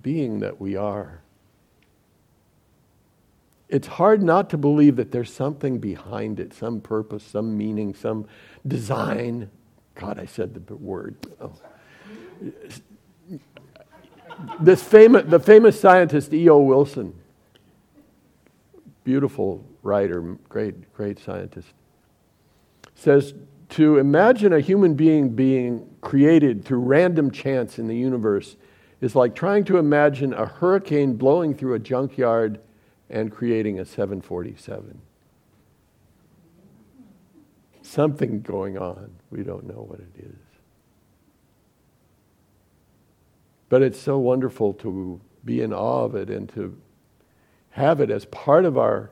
being 0.00 0.38
that 0.38 0.58
we 0.58 0.74
are. 0.74 1.20
It's 3.68 3.88
hard 3.88 4.22
not 4.22 4.48
to 4.50 4.56
believe 4.56 4.96
that 4.96 5.12
there's 5.12 5.30
something 5.30 5.78
behind 5.80 6.40
it, 6.40 6.54
some 6.54 6.80
purpose, 6.80 7.24
some 7.24 7.58
meaning, 7.58 7.92
some 7.92 8.26
design. 8.66 9.50
God, 9.98 10.18
I 10.18 10.26
said 10.26 10.66
the 10.66 10.76
word. 10.76 11.16
Oh. 11.40 11.52
This 14.60 14.82
famous, 14.82 15.24
the 15.26 15.40
famous 15.40 15.78
scientist 15.78 16.32
E.O. 16.32 16.58
Wilson, 16.58 17.12
beautiful 19.04 19.64
writer, 19.82 20.20
great, 20.48 20.92
great 20.94 21.18
scientist 21.18 21.68
says 22.94 23.32
to 23.70 23.98
imagine 23.98 24.52
a 24.52 24.60
human 24.60 24.94
being 24.94 25.30
being 25.30 25.88
created 26.00 26.64
through 26.64 26.80
random 26.80 27.30
chance 27.30 27.78
in 27.78 27.86
the 27.86 27.96
universe 27.96 28.56
is 29.00 29.14
like 29.14 29.34
trying 29.34 29.64
to 29.64 29.78
imagine 29.78 30.32
a 30.34 30.46
hurricane 30.46 31.14
blowing 31.14 31.54
through 31.54 31.74
a 31.74 31.78
junkyard 31.78 32.60
and 33.08 33.30
creating 33.30 33.78
a 33.78 33.84
747. 33.84 35.00
Something 37.88 38.42
going 38.42 38.76
on. 38.76 39.14
We 39.30 39.42
don't 39.42 39.66
know 39.66 39.82
what 39.88 39.98
it 39.98 40.10
is. 40.18 40.36
But 43.70 43.80
it's 43.80 43.98
so 43.98 44.18
wonderful 44.18 44.74
to 44.74 45.22
be 45.42 45.62
in 45.62 45.72
awe 45.72 46.04
of 46.04 46.14
it 46.14 46.28
and 46.28 46.50
to 46.50 46.76
have 47.70 48.02
it 48.02 48.10
as 48.10 48.26
part 48.26 48.66
of 48.66 48.76
our 48.76 49.10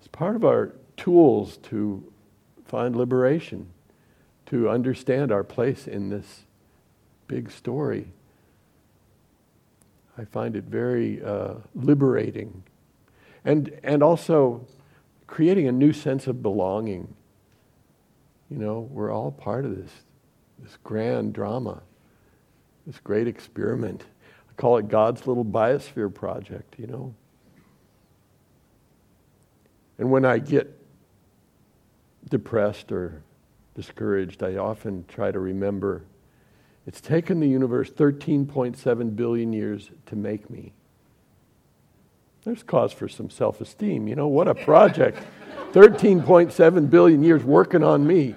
as 0.00 0.08
part 0.08 0.34
of 0.34 0.46
our 0.46 0.72
tools 0.96 1.58
to 1.58 2.10
find 2.64 2.96
liberation, 2.96 3.68
to 4.46 4.70
understand 4.70 5.30
our 5.30 5.44
place 5.44 5.86
in 5.86 6.08
this 6.08 6.44
big 7.26 7.50
story. 7.50 8.12
I 10.16 10.24
find 10.24 10.56
it 10.56 10.64
very 10.64 11.22
uh, 11.22 11.56
liberating. 11.74 12.62
And, 13.44 13.78
and 13.82 14.02
also 14.02 14.66
creating 15.30 15.68
a 15.68 15.72
new 15.72 15.92
sense 15.92 16.26
of 16.26 16.42
belonging. 16.42 17.14
You 18.50 18.58
know, 18.58 18.80
we're 18.90 19.12
all 19.12 19.30
part 19.30 19.64
of 19.64 19.76
this, 19.76 19.92
this 20.58 20.76
grand 20.82 21.32
drama, 21.32 21.82
this 22.84 22.98
great 22.98 23.28
experiment. 23.28 24.04
I 24.50 24.52
call 24.60 24.76
it 24.78 24.88
God's 24.88 25.28
little 25.28 25.44
biosphere 25.44 26.12
project, 26.12 26.74
you 26.78 26.88
know. 26.88 27.14
And 29.98 30.10
when 30.10 30.24
I 30.24 30.38
get 30.38 30.76
depressed 32.28 32.90
or 32.90 33.22
discouraged, 33.76 34.42
I 34.42 34.56
often 34.56 35.04
try 35.06 35.30
to 35.30 35.38
remember 35.38 36.02
it's 36.88 37.00
taken 37.00 37.38
the 37.38 37.48
universe 37.48 37.88
13.7 37.88 39.14
billion 39.14 39.52
years 39.52 39.90
to 40.06 40.16
make 40.16 40.50
me. 40.50 40.72
There's 42.44 42.62
cause 42.62 42.92
for 42.92 43.08
some 43.08 43.30
self 43.30 43.60
esteem. 43.60 44.08
You 44.08 44.16
know, 44.16 44.28
what 44.28 44.48
a 44.48 44.54
project. 44.54 45.18
13.7 45.72 46.90
billion 46.90 47.22
years 47.22 47.44
working 47.44 47.84
on 47.84 48.06
me. 48.06 48.34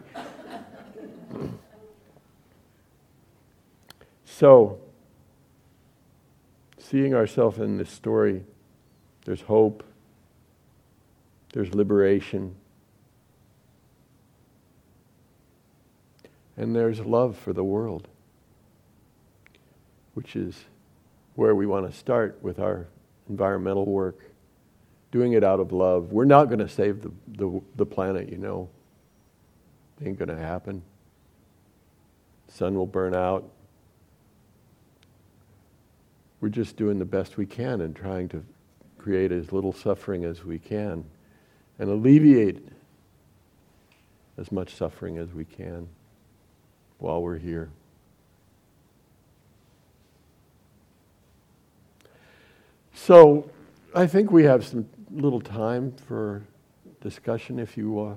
So, 4.25 4.79
seeing 6.77 7.13
ourselves 7.13 7.59
in 7.59 7.77
this 7.77 7.89
story, 7.89 8.43
there's 9.25 9.41
hope, 9.41 9.83
there's 11.53 11.73
liberation. 11.73 12.55
And 16.57 16.75
there's 16.75 16.99
love 16.99 17.37
for 17.37 17.53
the 17.53 17.63
world, 17.63 18.07
which 20.13 20.35
is 20.35 20.65
where 21.35 21.55
we 21.55 21.65
want 21.65 21.89
to 21.89 21.97
start 21.97 22.37
with 22.41 22.59
our 22.59 22.87
environmental 23.29 23.85
work, 23.85 24.19
doing 25.11 25.33
it 25.33 25.43
out 25.43 25.59
of 25.59 25.71
love. 25.71 26.11
We're 26.11 26.25
not 26.25 26.45
going 26.45 26.59
to 26.59 26.69
save 26.69 27.01
the, 27.01 27.11
the, 27.27 27.61
the 27.75 27.85
planet, 27.85 28.29
you 28.29 28.37
know. 28.37 28.69
It 29.99 30.07
ain't 30.07 30.17
going 30.17 30.29
to 30.29 30.37
happen. 30.37 30.81
sun 32.47 32.75
will 32.75 32.87
burn 32.87 33.15
out. 33.15 33.49
We're 36.41 36.49
just 36.49 36.75
doing 36.75 36.99
the 36.99 37.05
best 37.05 37.37
we 37.37 37.45
can 37.45 37.81
and 37.81 37.95
trying 37.95 38.27
to 38.29 38.43
create 38.97 39.31
as 39.31 39.51
little 39.51 39.73
suffering 39.73 40.25
as 40.25 40.43
we 40.43 40.59
can 40.59 41.05
and 41.79 41.89
alleviate 41.89 42.65
as 44.37 44.51
much 44.51 44.75
suffering 44.75 45.17
as 45.17 45.33
we 45.33 45.45
can 45.45 45.87
while 46.97 47.21
we're 47.21 47.37
here. 47.37 47.69
So 53.05 53.49
I 53.93 54.07
think 54.07 54.31
we 54.31 54.45
have 54.45 54.65
some 54.65 54.87
little 55.11 55.41
time 55.41 55.91
for 56.07 56.41
discussion 57.01 57.59
if 57.59 57.75
you 57.75 57.99
uh, 57.99 58.15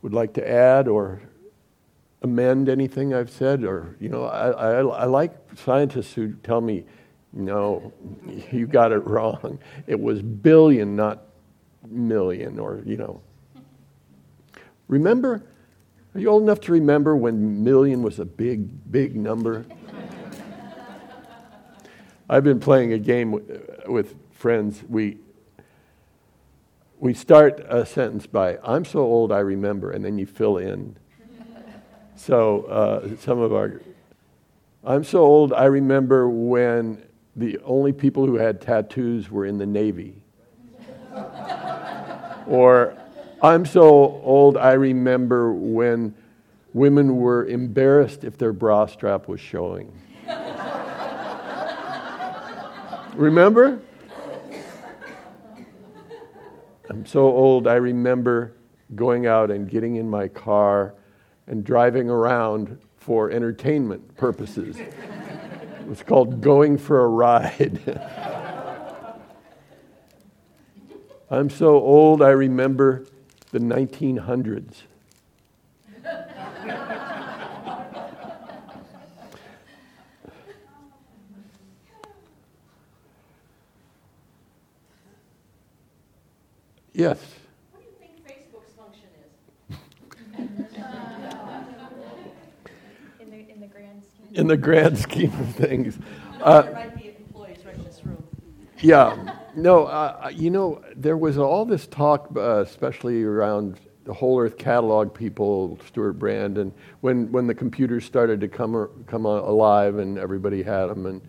would 0.00 0.14
like 0.14 0.32
to 0.34 0.50
add 0.50 0.88
or 0.88 1.20
amend 2.22 2.70
anything 2.70 3.12
I've 3.12 3.28
said. 3.28 3.62
Or, 3.62 3.94
you 4.00 4.08
know, 4.08 4.24
I, 4.24 4.48
I, 4.52 4.70
I 4.80 5.04
like 5.04 5.34
scientists 5.54 6.14
who 6.14 6.32
tell 6.36 6.62
me, 6.62 6.86
no, 7.34 7.92
you 8.50 8.66
got 8.66 8.90
it 8.90 9.06
wrong. 9.06 9.58
It 9.86 10.00
was 10.00 10.22
billion, 10.22 10.96
not 10.96 11.24
million, 11.86 12.58
or, 12.58 12.80
you 12.86 12.96
know. 12.96 13.20
Remember 14.88 15.42
Are 16.14 16.20
you 16.20 16.30
old 16.30 16.42
enough 16.42 16.60
to 16.60 16.72
remember 16.72 17.14
when 17.14 17.62
million 17.62 18.02
was 18.02 18.18
a 18.18 18.24
big, 18.24 18.90
big 18.90 19.14
number? 19.14 19.66
I've 22.28 22.42
been 22.42 22.58
playing 22.58 22.92
a 22.92 22.98
game 22.98 23.30
with, 23.30 23.86
with 23.86 24.16
friends. 24.32 24.82
We, 24.88 25.18
we 26.98 27.14
start 27.14 27.64
a 27.68 27.86
sentence 27.86 28.26
by, 28.26 28.58
I'm 28.64 28.84
so 28.84 29.00
old 29.00 29.30
I 29.30 29.38
remember, 29.38 29.92
and 29.92 30.04
then 30.04 30.18
you 30.18 30.26
fill 30.26 30.58
in. 30.58 30.96
So 32.18 32.62
uh, 32.62 33.16
some 33.18 33.40
of 33.40 33.52
our, 33.52 33.82
I'm 34.82 35.04
so 35.04 35.18
old 35.18 35.52
I 35.52 35.66
remember 35.66 36.30
when 36.30 37.02
the 37.36 37.58
only 37.62 37.92
people 37.92 38.24
who 38.24 38.36
had 38.36 38.62
tattoos 38.62 39.30
were 39.30 39.44
in 39.44 39.58
the 39.58 39.66
Navy. 39.66 40.14
or 42.46 42.96
I'm 43.42 43.66
so 43.66 43.82
old 43.82 44.56
I 44.56 44.72
remember 44.72 45.52
when 45.52 46.14
women 46.72 47.18
were 47.18 47.44
embarrassed 47.44 48.24
if 48.24 48.38
their 48.38 48.54
bra 48.54 48.86
strap 48.86 49.28
was 49.28 49.38
showing. 49.38 49.92
Remember? 53.16 53.80
I'm 56.88 57.04
so 57.04 57.24
old 57.24 57.66
I 57.66 57.74
remember 57.74 58.52
going 58.94 59.26
out 59.26 59.50
and 59.50 59.68
getting 59.68 59.96
in 59.96 60.08
my 60.08 60.28
car 60.28 60.94
and 61.46 61.64
driving 61.64 62.08
around 62.08 62.78
for 62.96 63.30
entertainment 63.30 64.16
purposes. 64.16 64.76
it 64.78 65.86
was 65.86 66.02
called 66.02 66.40
going 66.40 66.78
for 66.78 67.00
a 67.00 67.08
ride. 67.08 68.00
I'm 71.30 71.50
so 71.50 71.74
old 71.74 72.22
I 72.22 72.30
remember 72.30 73.06
the 73.50 73.58
1900s. 73.58 74.82
Yes. 86.96 87.18
What 87.72 87.82
do 87.82 87.86
you 87.86 87.94
think 87.98 88.26
Facebook's 88.26 88.72
function 88.72 89.08
is? 89.20 89.76
In 93.20 93.30
the, 93.30 93.52
in 93.52 93.60
the 93.60 93.66
grand 93.66 94.02
scheme? 94.02 94.28
In 94.32 94.46
the 94.46 94.56
grand 94.56 94.98
scheme 94.98 95.32
of 95.40 95.54
things. 95.54 95.98
Uh, 96.42 96.62
there 96.62 96.74
might 96.74 96.96
be 96.96 97.08
employees 97.08 97.56
right 97.64 97.74
in 97.74 97.82
this 97.84 98.04
room. 98.04 98.22
Yeah. 98.78 99.34
No, 99.56 99.86
uh, 99.86 100.30
you 100.34 100.50
know, 100.50 100.82
there 100.94 101.16
was 101.16 101.38
all 101.38 101.64
this 101.64 101.86
talk, 101.86 102.28
uh, 102.36 102.60
especially 102.60 103.22
around 103.22 103.80
the 104.04 104.12
Whole 104.12 104.38
Earth 104.38 104.58
Catalog 104.58 105.14
people, 105.14 105.78
Stewart 105.86 106.18
Brand, 106.18 106.58
and 106.58 106.72
when, 107.00 107.32
when 107.32 107.46
the 107.46 107.54
computers 107.54 108.04
started 108.04 108.38
to 108.42 108.48
come, 108.48 109.04
come 109.06 109.24
alive 109.24 109.96
and 109.96 110.18
everybody 110.18 110.62
had 110.62 110.86
them, 110.88 111.06
and 111.06 111.22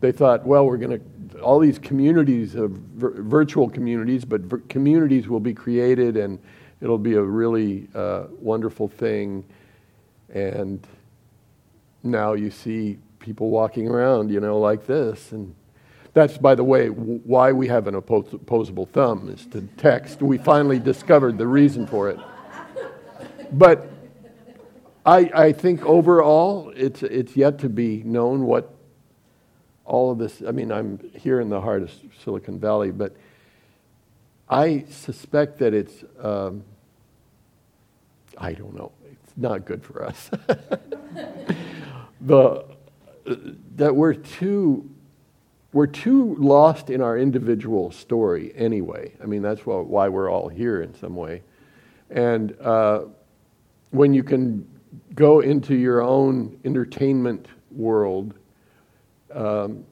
they 0.00 0.10
thought, 0.10 0.44
well, 0.44 0.66
we're 0.66 0.78
going 0.78 0.98
to, 0.98 1.04
all 1.42 1.58
these 1.58 1.78
communities 1.78 2.54
of 2.54 2.70
vir- 2.70 3.22
virtual 3.22 3.68
communities, 3.68 4.24
but 4.24 4.42
vir- 4.42 4.62
communities 4.68 5.28
will 5.28 5.40
be 5.40 5.54
created 5.54 6.16
and 6.16 6.38
it'll 6.80 6.98
be 6.98 7.14
a 7.14 7.22
really 7.22 7.88
uh, 7.94 8.24
wonderful 8.38 8.88
thing. 8.88 9.44
And 10.32 10.86
now 12.02 12.32
you 12.34 12.50
see 12.50 12.98
people 13.18 13.50
walking 13.50 13.88
around, 13.88 14.30
you 14.30 14.40
know, 14.40 14.58
like 14.58 14.86
this, 14.86 15.32
and 15.32 15.54
that's, 16.12 16.38
by 16.38 16.54
the 16.54 16.64
way, 16.64 16.88
why 16.88 17.52
we 17.52 17.68
have 17.68 17.86
an 17.86 17.94
opposable 17.94 18.86
thumb 18.86 19.28
is 19.28 19.46
to 19.46 19.60
text. 19.76 20.22
We 20.22 20.38
finally 20.38 20.80
discovered 20.80 21.38
the 21.38 21.46
reason 21.46 21.86
for 21.86 22.10
it. 22.10 22.18
But 23.52 23.88
I, 25.06 25.30
I 25.34 25.52
think 25.52 25.84
overall, 25.84 26.72
it's, 26.74 27.02
it's 27.02 27.36
yet 27.36 27.58
to 27.60 27.68
be 27.68 28.02
known 28.02 28.42
what 28.42 28.74
all 29.90 30.12
of 30.12 30.18
this. 30.18 30.40
I 30.46 30.52
mean, 30.52 30.70
I'm 30.70 31.10
here 31.16 31.40
in 31.40 31.48
the 31.48 31.60
heart 31.60 31.82
of 31.82 31.90
Silicon 32.22 32.60
Valley, 32.60 32.92
but 32.92 33.16
I 34.48 34.84
suspect 34.88 35.58
that 35.58 35.74
it's, 35.74 36.04
um, 36.20 36.62
I 38.38 38.52
don't 38.52 38.74
know, 38.74 38.92
it's 39.10 39.32
not 39.36 39.64
good 39.64 39.82
for 39.82 40.04
us. 40.04 40.30
the, 42.20 42.64
that 43.76 43.94
we're 43.94 44.14
too 44.14 44.88
we're 45.72 45.86
too 45.86 46.34
lost 46.36 46.90
in 46.90 47.00
our 47.00 47.16
individual 47.16 47.92
story 47.92 48.52
anyway. 48.56 49.12
I 49.22 49.26
mean, 49.26 49.40
that's 49.40 49.64
why 49.64 50.08
we're 50.08 50.28
all 50.28 50.48
here 50.48 50.82
in 50.82 50.96
some 50.96 51.14
way. 51.14 51.42
And 52.10 52.56
uh, 52.60 53.02
when 53.90 54.12
you 54.12 54.24
can 54.24 54.68
go 55.14 55.38
into 55.38 55.76
your 55.76 56.02
own 56.02 56.58
entertainment 56.64 57.46
world 57.70 58.34
um, 59.32 59.84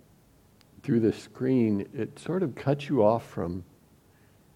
through 0.83 1.01
the 1.01 1.13
screen, 1.13 1.87
it 1.95 2.19
sort 2.19 2.43
of 2.43 2.55
cuts 2.55 2.89
you 2.89 3.05
off 3.05 3.29
from, 3.29 3.65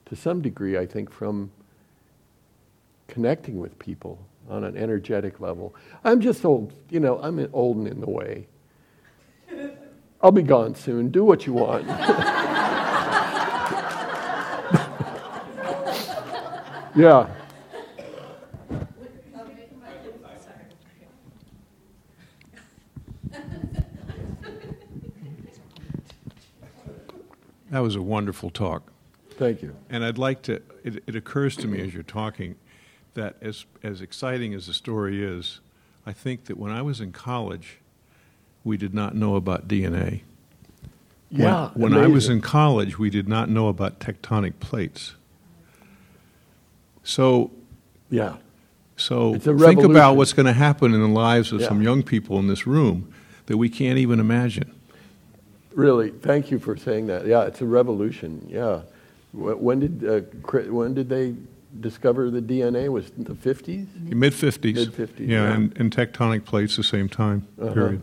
to 0.06 0.16
some 0.16 0.40
degree, 0.40 0.78
I 0.78 0.86
think, 0.86 1.10
from 1.10 1.50
connecting 3.08 3.58
with 3.58 3.78
people 3.78 4.18
on 4.48 4.64
an 4.64 4.76
energetic 4.76 5.40
level. 5.40 5.74
I'm 6.04 6.20
just 6.20 6.44
old, 6.44 6.72
you 6.90 7.00
know, 7.00 7.20
I'm 7.20 7.48
old 7.52 7.76
and 7.76 7.88
in 7.88 8.00
the 8.00 8.10
way. 8.10 8.46
I'll 10.22 10.32
be 10.32 10.42
gone 10.42 10.74
soon. 10.74 11.10
Do 11.10 11.24
what 11.24 11.46
you 11.46 11.52
want. 11.52 11.86
yeah. 16.96 17.28
That 27.72 27.80
was 27.80 27.96
a 27.96 28.02
wonderful 28.02 28.50
talk. 28.50 28.92
Thank 29.30 29.62
you. 29.62 29.74
And 29.88 30.04
I'd 30.04 30.18
like 30.18 30.42
to, 30.42 30.60
it, 30.84 31.02
it, 31.06 31.16
occurs 31.16 31.56
to 31.56 31.66
me 31.66 31.80
as 31.80 31.94
you're 31.94 32.02
talking 32.02 32.56
that 33.14 33.36
as, 33.40 33.64
as 33.82 34.02
exciting 34.02 34.52
as 34.52 34.66
the 34.66 34.74
story 34.74 35.24
is, 35.24 35.60
I 36.04 36.12
think 36.12 36.44
that 36.44 36.58
when 36.58 36.70
I 36.70 36.82
was 36.82 37.00
in 37.00 37.12
college, 37.12 37.78
we 38.62 38.76
did 38.76 38.92
not 38.92 39.14
know 39.14 39.36
about 39.36 39.68
DNA. 39.68 40.20
Yeah. 41.30 41.70
When, 41.72 41.94
when 41.94 42.04
I 42.04 42.08
was 42.08 42.28
in 42.28 42.42
college, 42.42 42.98
we 42.98 43.08
did 43.08 43.26
not 43.26 43.48
know 43.48 43.68
about 43.68 44.00
tectonic 44.00 44.60
plates. 44.60 45.14
So, 47.02 47.52
yeah. 48.10 48.36
So 48.96 49.38
think 49.38 49.82
about 49.82 50.16
what's 50.16 50.34
going 50.34 50.44
to 50.44 50.52
happen 50.52 50.92
in 50.92 51.00
the 51.00 51.08
lives 51.08 51.52
of 51.52 51.62
yeah. 51.62 51.68
some 51.68 51.80
young 51.80 52.02
people 52.02 52.38
in 52.38 52.48
this 52.48 52.66
room 52.66 53.14
that 53.46 53.56
we 53.56 53.70
can't 53.70 53.98
even 53.98 54.20
imagine. 54.20 54.74
Really, 55.74 56.10
thank 56.10 56.50
you 56.50 56.58
for 56.58 56.76
saying 56.76 57.06
that. 57.06 57.26
Yeah, 57.26 57.44
it's 57.44 57.60
a 57.60 57.66
revolution. 57.66 58.46
Yeah. 58.48 58.82
When 59.32 59.80
did 59.80 60.04
uh, 60.04 60.20
when 60.70 60.92
did 60.92 61.08
they 61.08 61.34
discover 61.80 62.30
the 62.30 62.42
DNA? 62.42 62.88
Was 62.88 63.08
it 63.08 63.24
the 63.24 63.34
fifties? 63.34 63.86
Mid 63.96 64.34
fifties. 64.34 64.74
Mid 64.74 64.94
fifties. 64.94 65.28
Yeah, 65.28 65.48
yeah. 65.48 65.54
And, 65.54 65.78
and, 65.78 65.94
tectonic 65.94 66.44
plates 66.44 66.76
the 66.76 66.84
same 66.84 67.08
time. 67.08 67.46
Uh-huh. 67.58 67.72
Period. 67.72 68.02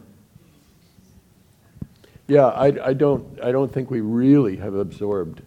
Yeah, 2.29 2.45
I, 2.45 2.89
I, 2.89 2.93
don't, 2.93 3.41
I 3.41 3.51
don't 3.51 3.73
think 3.73 3.89
we 3.89 4.01
really 4.01 4.55
have 4.57 4.75
absorbed 4.75 5.41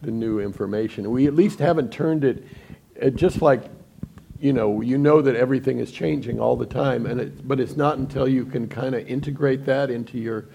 the 0.00 0.12
new 0.12 0.38
information. 0.38 1.10
We 1.10 1.26
at 1.26 1.34
least 1.34 1.58
haven't 1.58 1.92
turned 1.92 2.22
it, 2.22 2.44
it 2.94 3.16
just 3.16 3.42
like, 3.42 3.64
you 4.38 4.52
know, 4.52 4.80
you 4.80 4.96
know 4.96 5.22
that 5.22 5.34
everything 5.34 5.80
is 5.80 5.90
changing 5.90 6.38
all 6.38 6.54
the 6.54 6.66
time, 6.66 7.04
and 7.04 7.20
it, 7.20 7.48
but 7.48 7.58
it's 7.58 7.76
not 7.76 7.98
until 7.98 8.28
you 8.28 8.46
can 8.46 8.68
kind 8.68 8.94
of 8.94 9.06
integrate 9.08 9.66
that 9.66 9.90
into 9.90 10.18
your, 10.18 10.46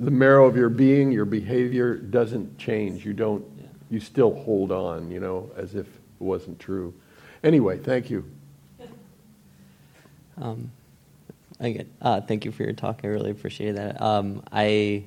the 0.00 0.10
marrow 0.10 0.46
of 0.46 0.56
your 0.56 0.68
being, 0.68 1.12
your 1.12 1.24
behavior 1.24 1.94
doesn't 1.94 2.58
change. 2.58 3.04
You 3.04 3.12
don't, 3.12 3.44
you 3.90 4.00
still 4.00 4.34
hold 4.34 4.72
on, 4.72 5.10
you 5.10 5.20
know, 5.20 5.50
as 5.56 5.74
if 5.74 5.86
it 5.86 6.02
wasn't 6.18 6.58
true. 6.58 6.92
Anyway, 7.44 7.78
thank 7.78 8.10
you. 8.10 8.24
Um, 10.40 10.70
Again, 11.60 11.90
uh, 12.00 12.22
thank 12.22 12.46
you 12.46 12.52
for 12.52 12.62
your 12.62 12.72
talk. 12.72 13.00
I 13.04 13.08
really 13.08 13.30
appreciate 13.30 13.72
that. 13.72 14.00
Um, 14.00 14.42
I 14.50 15.04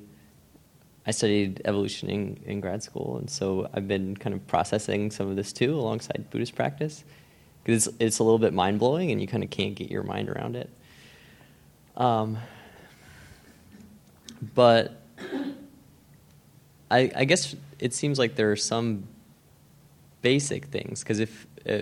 I 1.08 1.12
studied 1.12 1.62
evolution 1.66 2.10
in, 2.10 2.40
in, 2.46 2.62
grad 2.62 2.84
school, 2.84 3.18
and 3.18 3.30
so 3.30 3.68
I've 3.74 3.88
been 3.88 4.16
kind 4.16 4.34
of 4.36 4.46
processing 4.48 5.10
some 5.12 5.28
of 5.28 5.36
this 5.36 5.52
too 5.52 5.74
alongside 5.74 6.28
Buddhist 6.30 6.56
practice 6.56 7.04
because 7.64 7.88
it's, 7.88 7.98
it's, 8.00 8.20
a 8.20 8.24
little 8.24 8.40
bit 8.40 8.54
mind 8.54 8.80
blowing, 8.80 9.12
and 9.12 9.20
you 9.20 9.28
kind 9.28 9.44
of 9.44 9.50
can't 9.50 9.76
get 9.76 9.90
your 9.92 10.04
mind 10.04 10.30
around 10.30 10.56
it. 10.56 10.70
Um, 11.98 12.38
but 14.56 15.02
I, 16.92 17.12
I, 17.16 17.26
guess 17.26 17.56
it 17.80 17.94
seems 17.94 18.20
like 18.20 18.36
there 18.36 18.52
are 18.52 18.56
some 18.56 19.08
basic 20.22 20.66
things 20.66 21.02
because 21.02 21.20
if 21.20 21.48
uh, 21.68 21.80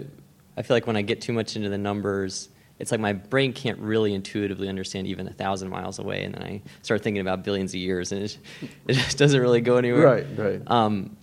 I 0.58 0.62
feel 0.62 0.76
like 0.76 0.88
when 0.88 0.96
I 0.96 1.02
get 1.02 1.22
too 1.22 1.34
much 1.34 1.56
into 1.56 1.70
the 1.70 1.78
numbers 1.78 2.50
it's 2.82 2.92
like 2.92 3.00
my 3.00 3.14
brain 3.14 3.54
can't 3.54 3.78
really 3.78 4.12
intuitively 4.16 4.68
understand 4.68 5.06
even 5.06 5.28
a 5.28 5.34
thousand 5.34 5.70
miles 5.70 6.00
away, 6.00 6.24
and 6.24 6.34
then 6.34 6.42
I 6.42 6.62
start 6.82 7.04
thinking 7.04 7.22
about 7.22 7.44
billions 7.44 7.74
of 7.74 7.80
years, 7.80 8.12
and 8.12 8.24
it, 8.24 8.38
it 8.88 8.94
just 8.94 9.20
doesn't 9.20 9.40
really 9.40 9.62
go 9.62 9.78
anywhere. 9.78 10.04
Right, 10.04 10.26
right. 10.36 10.62
Um, 10.66 11.16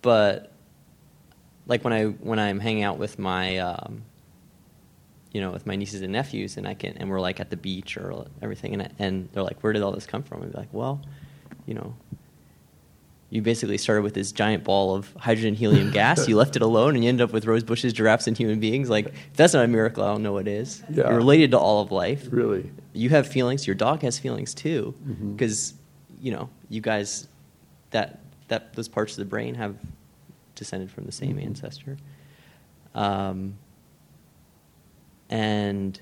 but 0.00 0.52
like 1.66 1.82
when 1.82 1.92
I 1.92 2.04
when 2.04 2.38
I'm 2.38 2.60
hanging 2.60 2.84
out 2.84 2.98
with 2.98 3.18
my 3.18 3.58
um, 3.58 4.04
you 5.32 5.40
know, 5.40 5.50
with 5.50 5.66
my 5.66 5.76
nieces 5.76 6.00
and 6.02 6.12
nephews, 6.12 6.56
and 6.56 6.66
I 6.66 6.74
can, 6.74 6.96
and 6.96 7.10
we're 7.10 7.20
like 7.20 7.38
at 7.40 7.50
the 7.50 7.56
beach 7.56 7.96
or 7.96 8.26
everything, 8.42 8.72
and 8.74 8.82
I, 8.82 8.90
and 8.98 9.28
they're 9.32 9.42
like, 9.42 9.62
"Where 9.62 9.72
did 9.72 9.82
all 9.82 9.92
this 9.92 10.06
come 10.06 10.22
from?" 10.22 10.42
And 10.42 10.52
be 10.52 10.58
like, 10.58 10.72
"Well, 10.72 11.00
you 11.66 11.74
know, 11.74 11.94
you 13.30 13.42
basically 13.42 13.76
started 13.76 14.02
with 14.02 14.14
this 14.14 14.32
giant 14.32 14.64
ball 14.64 14.94
of 14.94 15.12
hydrogen 15.18 15.54
helium 15.54 15.90
gas. 15.92 16.26
You 16.28 16.36
left 16.36 16.56
it 16.56 16.62
alone, 16.62 16.94
and 16.94 17.04
you 17.04 17.08
ended 17.10 17.24
up 17.24 17.32
with 17.32 17.44
rose 17.44 17.62
bushes, 17.62 17.92
giraffes, 17.92 18.26
and 18.26 18.36
human 18.38 18.58
beings. 18.58 18.88
Like, 18.88 19.06
if 19.08 19.34
that's 19.34 19.52
not 19.52 19.64
a 19.64 19.68
miracle, 19.68 20.02
I 20.02 20.06
don't 20.08 20.22
know 20.22 20.32
what 20.32 20.48
is. 20.48 20.82
Yeah. 20.88 21.08
You're 21.08 21.18
related 21.18 21.50
to 21.50 21.58
all 21.58 21.82
of 21.82 21.92
life. 21.92 22.26
Really? 22.30 22.70
You 22.94 23.10
have 23.10 23.26
feelings. 23.28 23.66
Your 23.66 23.76
dog 23.76 24.00
has 24.02 24.18
feelings 24.18 24.54
too, 24.54 24.94
because 25.36 25.74
you 26.20 26.32
know 26.32 26.48
you 26.70 26.80
guys 26.80 27.28
that 27.90 28.20
that 28.48 28.72
those 28.72 28.88
parts 28.88 29.12
of 29.12 29.18
the 29.18 29.24
brain 29.26 29.54
have 29.56 29.76
descended 30.54 30.90
from 30.90 31.04
the 31.04 31.12
same 31.12 31.36
Mhm. 31.36 31.44
ancestor. 31.44 31.98
Um, 32.94 33.58
and 35.30 36.00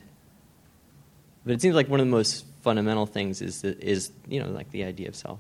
but 1.45 1.53
it 1.55 1.61
seems 1.63 1.75
like 1.75 1.89
one 1.89 2.01
of 2.01 2.07
the 2.07 2.11
most 2.11 2.45
fundamental 2.63 3.07
things 3.07 3.41
is 3.43 3.63
the, 3.63 3.79
is 3.85 4.11
you 4.29 4.41
know 4.43 4.49
like 4.51 4.71
the 4.71 4.85
idea 4.85 5.09
of 5.09 5.17
self 5.17 5.39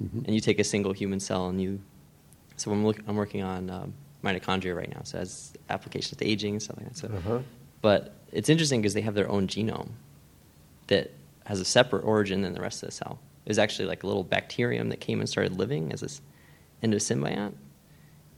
Mhm. 0.00 0.24
and 0.26 0.34
you 0.34 0.40
take 0.40 0.58
a 0.58 0.64
single 0.64 0.92
human 0.92 1.20
cell 1.20 1.46
and 1.48 1.62
you 1.62 1.80
so 2.56 2.72
i'm, 2.72 2.84
look, 2.84 2.98
I'm 3.06 3.14
working 3.14 3.42
on 3.44 3.70
um, 3.70 3.94
mitochondria 4.24 4.74
right 4.74 4.92
now 4.92 5.02
so 5.04 5.18
as 5.18 5.52
applications 5.70 6.16
to 6.18 6.26
aging 6.26 6.54
and 6.54 6.62
stuff 6.62 6.76
like 6.78 6.88
that 6.88 6.96
so 6.96 7.06
Uh-huh. 7.08 7.38
but 7.80 8.14
it's 8.32 8.48
interesting 8.48 8.80
because 8.82 8.94
they 8.94 9.02
have 9.02 9.14
their 9.14 9.28
own 9.30 9.46
genome 9.46 9.90
that 10.88 11.12
has 11.46 11.60
a 11.60 11.64
separate 11.64 12.02
origin 12.04 12.42
than 12.42 12.54
the 12.54 12.60
rest 12.60 12.82
of 12.82 12.88
the 12.88 12.92
cell 12.92 13.20
it 13.46 13.48
was 13.50 13.58
actually 13.58 13.86
like 13.86 14.02
a 14.02 14.06
little 14.08 14.24
bacterium 14.24 14.88
that 14.88 14.98
came 15.00 15.20
and 15.20 15.28
started 15.28 15.56
living 15.58 15.92
as 15.92 16.00
this 16.00 16.20
endosymbiont 16.82 17.52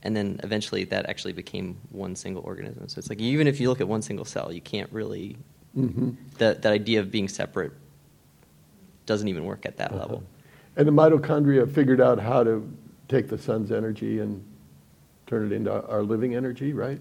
and 0.07 0.17
then 0.17 0.41
eventually 0.45 0.85
that 0.85 1.09
actually 1.11 1.33
became 1.33 1.77
one 1.91 2.15
single 2.15 2.43
organism 2.45 2.89
so 2.89 2.99
it's 2.99 3.11
like 3.11 3.19
even 3.21 3.47
if 3.47 3.61
you 3.61 3.69
look 3.69 3.81
at 3.81 3.89
one 3.89 4.01
single 4.03 4.25
cell 4.25 4.53
you 4.53 4.61
can't 4.61 4.91
really 4.93 5.37
Mhm. 5.77 6.15
that, 6.39 6.63
that 6.63 6.73
idea 6.73 7.01
of 7.01 7.11
being 7.11 7.29
separate 7.29 7.73
doesn't 9.05 9.29
even 9.29 9.45
work 9.45 9.67
at 9.67 9.77
that 9.77 9.91
Uh-huh. 9.93 10.01
level 10.01 10.23
And 10.77 10.87
the 10.89 10.93
mitochondria 10.93 11.69
figured 11.71 12.01
out 12.01 12.19
how 12.21 12.45
to 12.45 12.67
take 13.09 13.29
the 13.29 13.39
sun's 13.39 13.71
energy 13.73 14.21
and 14.21 14.43
turn 15.27 15.47
it 15.47 15.53
into 15.53 15.73
our 15.73 16.03
living 16.03 16.35
energy, 16.35 16.73
right? 16.73 17.01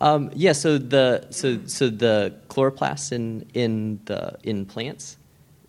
Um, 0.00 0.30
yeah, 0.34 0.52
so 0.52 0.78
the 0.78 1.26
so 1.30 1.58
so 1.66 1.88
the 1.88 2.34
chloroplasts 2.48 3.12
in 3.12 3.46
in 3.54 4.00
the 4.06 4.36
in 4.42 4.66
plants, 4.66 5.16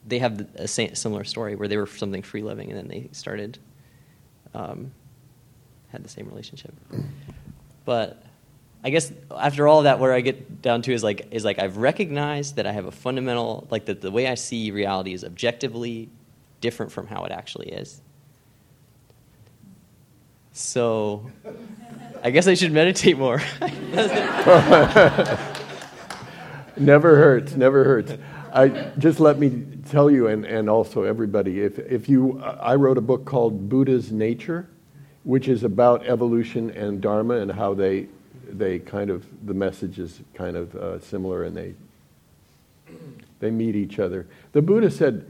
they 0.07 0.19
have 0.19 0.47
a 0.55 0.67
similar 0.67 1.24
story 1.24 1.55
where 1.55 1.67
they 1.67 1.78
were 1.78 1.88
something 1.88 2.24
free 2.24 2.41
living 2.41 2.69
and 2.71 2.78
then 2.80 2.88
they 2.88 3.09
started 3.11 3.59
um, 4.53 4.91
had 5.93 6.03
the 6.03 6.09
same 6.09 6.27
relationship. 6.27 6.73
But 7.85 8.21
I 8.83 8.89
guess 8.89 9.13
after 9.31 9.67
all 9.67 9.83
that, 9.83 9.99
where 9.99 10.11
I 10.11 10.19
get 10.19 10.61
down 10.61 10.81
to 10.81 10.93
is 10.93 11.03
like 11.03 11.27
is 11.31 11.45
like 11.45 11.59
I've 11.59 11.77
recognized 11.77 12.57
that 12.57 12.67
I 12.67 12.73
have 12.73 12.85
a 12.85 12.91
fundamental 12.91 13.65
like 13.71 13.85
that 13.85 14.01
the 14.01 14.11
way 14.11 14.27
I 14.27 14.35
see 14.35 14.71
reality 14.71 15.13
is 15.13 15.23
objectively 15.23 16.09
different 16.59 16.91
from 16.91 17.07
how 17.07 17.23
it 17.23 17.31
actually 17.31 17.69
is. 17.69 18.01
So 20.51 21.31
I 22.21 22.31
guess 22.31 22.47
I 22.47 22.55
should 22.55 22.73
meditate 22.73 23.17
more. 23.17 23.41
Never 26.77 27.17
hurts, 27.17 27.55
never 27.55 27.83
hurts. 27.83 28.13
I, 28.51 28.91
just 28.97 29.19
let 29.19 29.37
me 29.37 29.63
tell 29.89 30.09
you, 30.09 30.27
and, 30.27 30.45
and 30.45 30.69
also 30.69 31.03
everybody, 31.03 31.61
if, 31.61 31.77
if 31.79 32.09
you, 32.09 32.39
I 32.41 32.75
wrote 32.75 32.97
a 32.97 33.01
book 33.01 33.25
called 33.25 33.69
Buddha's 33.69 34.11
Nature, 34.11 34.67
which 35.24 35.47
is 35.47 35.63
about 35.63 36.05
evolution 36.05 36.69
and 36.71 37.01
Dharma 37.01 37.36
and 37.38 37.51
how 37.51 37.74
they, 37.74 38.07
they 38.49 38.80
kind 38.80 39.09
of, 39.09 39.26
the 39.45 39.53
message 39.53 39.99
is 39.99 40.21
kind 40.34 40.57
of 40.57 40.76
uh, 40.76 40.99
similar 40.99 41.43
and 41.43 41.55
they, 41.55 41.74
they 43.39 43.49
meet 43.51 43.76
each 43.76 43.99
other. 43.99 44.28
The 44.51 44.61
Buddha 44.61 44.91
said, 44.91 45.26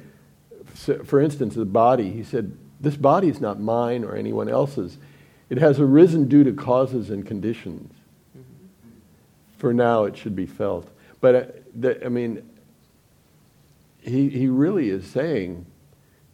for 1.06 1.22
instance, 1.22 1.56
the 1.56 1.66
body, 1.66 2.12
he 2.12 2.24
said, 2.24 2.58
this 2.82 2.98
body 2.98 3.30
is 3.30 3.40
not 3.40 3.60
mine 3.60 4.04
or 4.04 4.16
anyone 4.16 4.50
else's. 4.50 4.98
It 5.50 5.58
has 5.60 5.80
arisen 5.80 6.28
due 6.28 6.44
to 6.44 6.52
causes 6.52 7.10
and 7.10 7.26
conditions. 7.26 7.94
For 9.58 9.74
now, 9.74 10.04
it 10.04 10.18
should 10.18 10.36
be 10.36 10.46
felt. 10.46 10.90
But, 11.22 11.36
uh, 11.36 11.44
the, 11.74 12.06
I 12.06 12.10
mean, 12.10 12.44
he, 14.02 14.30
he 14.30 14.48
really 14.48 14.90
is 14.90 15.06
saying, 15.06 15.66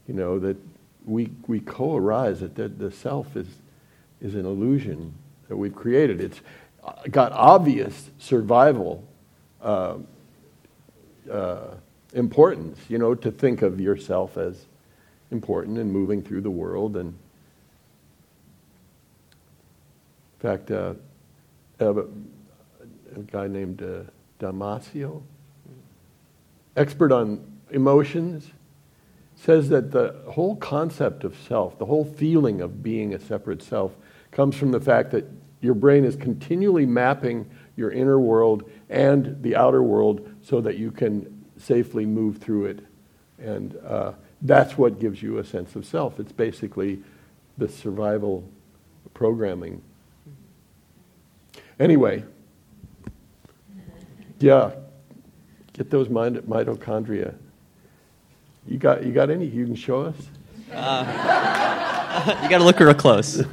you 0.08 0.16
know, 0.16 0.40
that 0.40 0.58
we, 1.10 1.32
we 1.48 1.60
co-arise, 1.60 2.40
that 2.42 2.56
the, 2.56 2.68
the 2.68 2.92
self 2.92 3.36
is, 3.36 3.48
is 4.22 4.36
an 4.36 4.46
illusion 4.46 5.14
that 5.48 5.58
we've 5.58 5.76
created. 5.76 6.22
It's 6.22 6.42
got 7.10 7.32
obvious 7.32 8.12
survival 8.20 9.04
uh, 9.62 9.98
uh, 11.30 11.76
importance, 12.14 12.80
you 12.88 12.98
know, 12.98 13.16
to 13.16 13.32
think 13.32 13.62
of 13.62 13.80
yourself 13.80 14.38
as 14.38 14.66
important 15.32 15.78
and 15.78 15.92
moving 15.92 16.22
through 16.22 16.42
the 16.42 16.52
world. 16.52 16.96
And 16.96 17.14
in 20.36 20.40
fact, 20.40 20.72
uh, 20.72 20.94
a, 21.80 21.90
a 21.90 22.06
guy 23.32 23.48
named 23.48 23.82
uh, 23.82 24.04
Damasio, 24.40 25.22
expert 26.76 27.12
on 27.12 27.46
emotions, 27.72 28.50
says 29.42 29.70
that 29.70 29.92
the 29.92 30.16
whole 30.28 30.56
concept 30.58 31.24
of 31.24 31.38
self, 31.48 31.78
the 31.80 31.86
whole 31.86 32.04
feeling 32.04 32.60
of 32.62 32.84
being 32.84 33.14
a 33.14 33.20
separate 33.20 33.64
self, 33.64 33.94
comes 34.32 34.56
from 34.56 34.72
the 34.72 34.82
fact 34.82 35.12
that 35.12 35.26
your 35.62 35.74
brain 35.74 36.04
is 36.04 36.16
continually 36.16 36.86
mapping 36.86 37.50
your 37.76 37.92
inner 37.92 38.20
world 38.20 38.70
and 38.90 39.42
the 39.42 39.56
outer 39.56 39.82
world 39.82 40.30
so 40.42 40.60
that 40.62 40.78
you 40.78 40.92
can 40.92 41.46
safely 41.58 42.06
move 42.06 42.38
through 42.38 42.66
it. 42.66 42.80
And 43.38 43.78
uh, 43.86 44.14
that's 44.42 44.78
what 44.78 45.00
gives 45.00 45.22
you 45.24 45.38
a 45.38 45.44
sense 45.44 45.76
of 45.76 45.86
self. 45.86 46.20
It's 46.20 46.32
basically 46.32 47.02
the 47.58 47.70
survival 47.70 48.44
programming. 49.14 49.82
Anyway, 51.80 52.24
yeah, 54.40 54.72
get 55.74 55.90
those 55.90 56.10
mind- 56.10 56.38
mitochondria. 56.40 57.36
You 58.70 58.78
got, 58.78 59.04
you 59.04 59.12
got 59.12 59.32
any 59.32 59.48
you 59.48 59.66
can 59.66 59.74
show 59.74 60.04
us? 60.04 60.16
Uh, 60.72 62.40
you 62.44 62.50
got 62.50 62.60
to 62.60 62.64
look 62.64 62.80
real 62.80 62.94
close. 62.94 63.44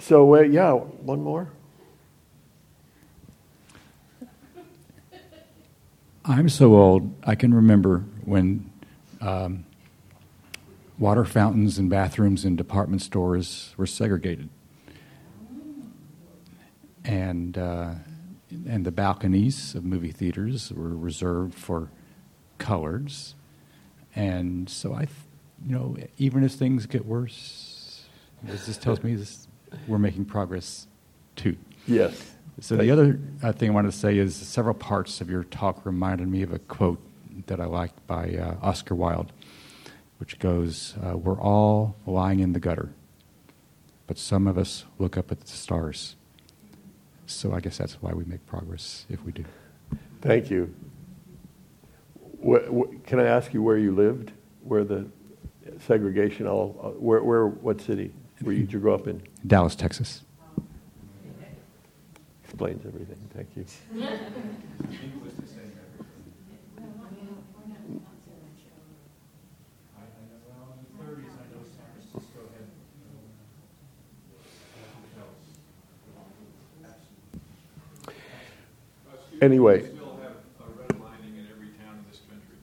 So, 0.00 0.34
uh, 0.34 0.40
yeah, 0.40 0.72
one 0.72 1.22
more. 1.22 1.48
I'm 6.24 6.48
so 6.48 6.74
old, 6.74 7.14
I 7.22 7.36
can 7.36 7.54
remember 7.54 7.98
when 8.24 8.68
um, 9.20 9.64
water 10.98 11.24
fountains 11.24 11.78
and 11.78 11.88
bathrooms 11.88 12.44
in 12.44 12.56
department 12.56 13.02
stores 13.02 13.74
were 13.76 13.86
segregated. 13.86 14.48
And, 17.04 17.56
uh, 17.56 17.92
and 18.66 18.84
the 18.84 18.90
balconies 18.90 19.74
of 19.74 19.84
movie 19.84 20.12
theaters 20.12 20.72
were 20.72 20.96
reserved 20.96 21.54
for 21.54 21.90
coloreds. 22.58 23.34
And 24.14 24.68
so 24.68 24.94
I, 24.94 25.04
th- 25.04 25.10
you 25.66 25.74
know, 25.74 25.96
even 26.18 26.42
as 26.42 26.54
things 26.54 26.86
get 26.86 27.06
worse, 27.06 28.04
this 28.42 28.66
just 28.66 28.82
tells 28.82 29.02
me 29.02 29.14
this, 29.14 29.46
we're 29.86 29.98
making 29.98 30.24
progress 30.24 30.86
too. 31.36 31.56
Yes. 31.86 32.32
So 32.60 32.76
the 32.76 32.90
other 32.90 33.18
uh, 33.42 33.52
thing 33.52 33.70
I 33.70 33.72
wanted 33.72 33.92
to 33.92 33.96
say 33.96 34.18
is 34.18 34.34
several 34.34 34.74
parts 34.74 35.20
of 35.20 35.30
your 35.30 35.44
talk 35.44 35.86
reminded 35.86 36.28
me 36.28 36.42
of 36.42 36.52
a 36.52 36.58
quote 36.58 37.00
that 37.46 37.60
I 37.60 37.64
like 37.64 37.92
by 38.06 38.34
uh, 38.34 38.56
Oscar 38.60 38.94
Wilde, 38.94 39.32
which 40.18 40.38
goes, 40.38 40.94
uh, 41.02 41.16
"We're 41.16 41.40
all 41.40 41.96
lying 42.06 42.40
in 42.40 42.52
the 42.52 42.60
gutter, 42.60 42.90
but 44.06 44.18
some 44.18 44.46
of 44.46 44.58
us 44.58 44.84
look 44.98 45.16
up 45.16 45.32
at 45.32 45.40
the 45.40 45.48
stars." 45.48 46.16
So 47.30 47.54
I 47.54 47.60
guess 47.60 47.78
that's 47.78 47.94
why 48.02 48.12
we 48.12 48.24
make 48.24 48.44
progress 48.46 49.06
if 49.08 49.24
we 49.24 49.30
do. 49.32 49.44
Thank 50.20 50.50
you. 50.50 50.74
Wh- 52.44 52.66
wh- 52.68 53.06
can 53.06 53.20
I 53.20 53.24
ask 53.24 53.54
you 53.54 53.62
where 53.62 53.78
you 53.78 53.94
lived? 53.94 54.32
Where 54.64 54.84
the 54.84 55.06
segregation 55.86 56.46
all? 56.46 56.78
Uh, 56.82 56.88
where, 57.00 57.22
where? 57.22 57.46
What 57.46 57.80
city? 57.80 58.12
Where 58.42 58.52
you, 58.52 58.62
did 58.62 58.72
you 58.72 58.80
grow 58.80 58.94
up 58.94 59.06
in? 59.06 59.22
Dallas, 59.46 59.76
Texas. 59.76 60.22
Explains 62.44 62.84
everything. 62.84 63.18
Thank 63.32 63.48
you. 63.56 63.64
Anyway. 64.82 65.20
still 68.50 68.50
have 68.50 68.58
a 70.42 70.56
redlining 70.60 70.90
in 70.90 70.98
every 71.00 71.24
town 78.20 78.36
in 78.36 79.20
this 79.20 79.29
country. 82.28 82.56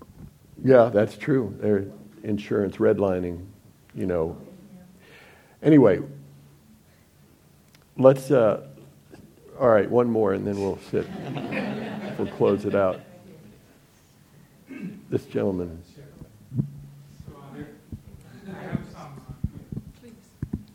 Yeah, 0.63 0.89
that's 0.93 1.17
true. 1.17 1.55
Their 1.59 1.85
insurance 2.23 2.77
redlining, 2.77 3.45
you 3.95 4.05
know. 4.05 4.37
Anyway, 5.63 6.01
let's, 7.97 8.31
uh, 8.31 8.67
all 9.59 9.69
right, 9.69 9.89
one 9.89 10.09
more 10.09 10.33
and 10.33 10.45
then 10.45 10.59
we'll 10.59 10.79
sit. 10.91 11.07
we'll 12.17 12.27
close 12.27 12.65
it 12.65 12.75
out. 12.75 13.01
This 15.09 15.25
gentleman. 15.25 15.81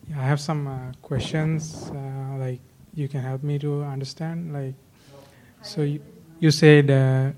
Yeah, 0.08 0.20
I 0.20 0.24
have 0.24 0.40
some 0.40 0.66
uh, 0.66 0.92
questions. 1.00 1.90
Uh, 1.90 2.36
like 2.38 2.60
you 2.94 3.08
can 3.08 3.20
help 3.20 3.42
me 3.42 3.58
to 3.60 3.82
understand. 3.82 4.52
Like, 4.52 4.74
so 5.62 5.82
you, 5.82 6.00
you 6.40 6.50
said 6.50 7.34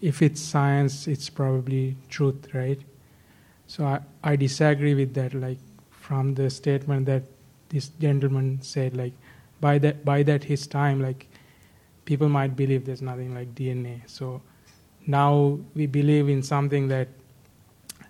if 0.00 0.22
it's 0.22 0.40
science, 0.40 1.06
it's 1.06 1.28
probably 1.28 1.96
truth, 2.08 2.54
right? 2.54 2.80
So 3.66 3.84
I, 3.84 4.00
I 4.24 4.36
disagree 4.36 4.94
with 4.94 5.14
that. 5.14 5.34
Like 5.34 5.58
from 5.90 6.34
the 6.34 6.48
statement 6.50 7.06
that 7.06 7.22
this 7.68 7.88
gentleman 8.00 8.60
said, 8.62 8.96
like 8.96 9.12
by 9.60 9.78
that 9.78 10.04
by 10.04 10.22
that 10.24 10.44
his 10.44 10.66
time, 10.66 11.00
like 11.00 11.28
people 12.04 12.28
might 12.28 12.56
believe 12.56 12.84
there's 12.86 13.02
nothing 13.02 13.34
like 13.34 13.54
DNA. 13.54 14.00
So 14.06 14.42
now 15.06 15.58
we 15.74 15.86
believe 15.86 16.28
in 16.28 16.42
something 16.42 16.88
that 16.88 17.08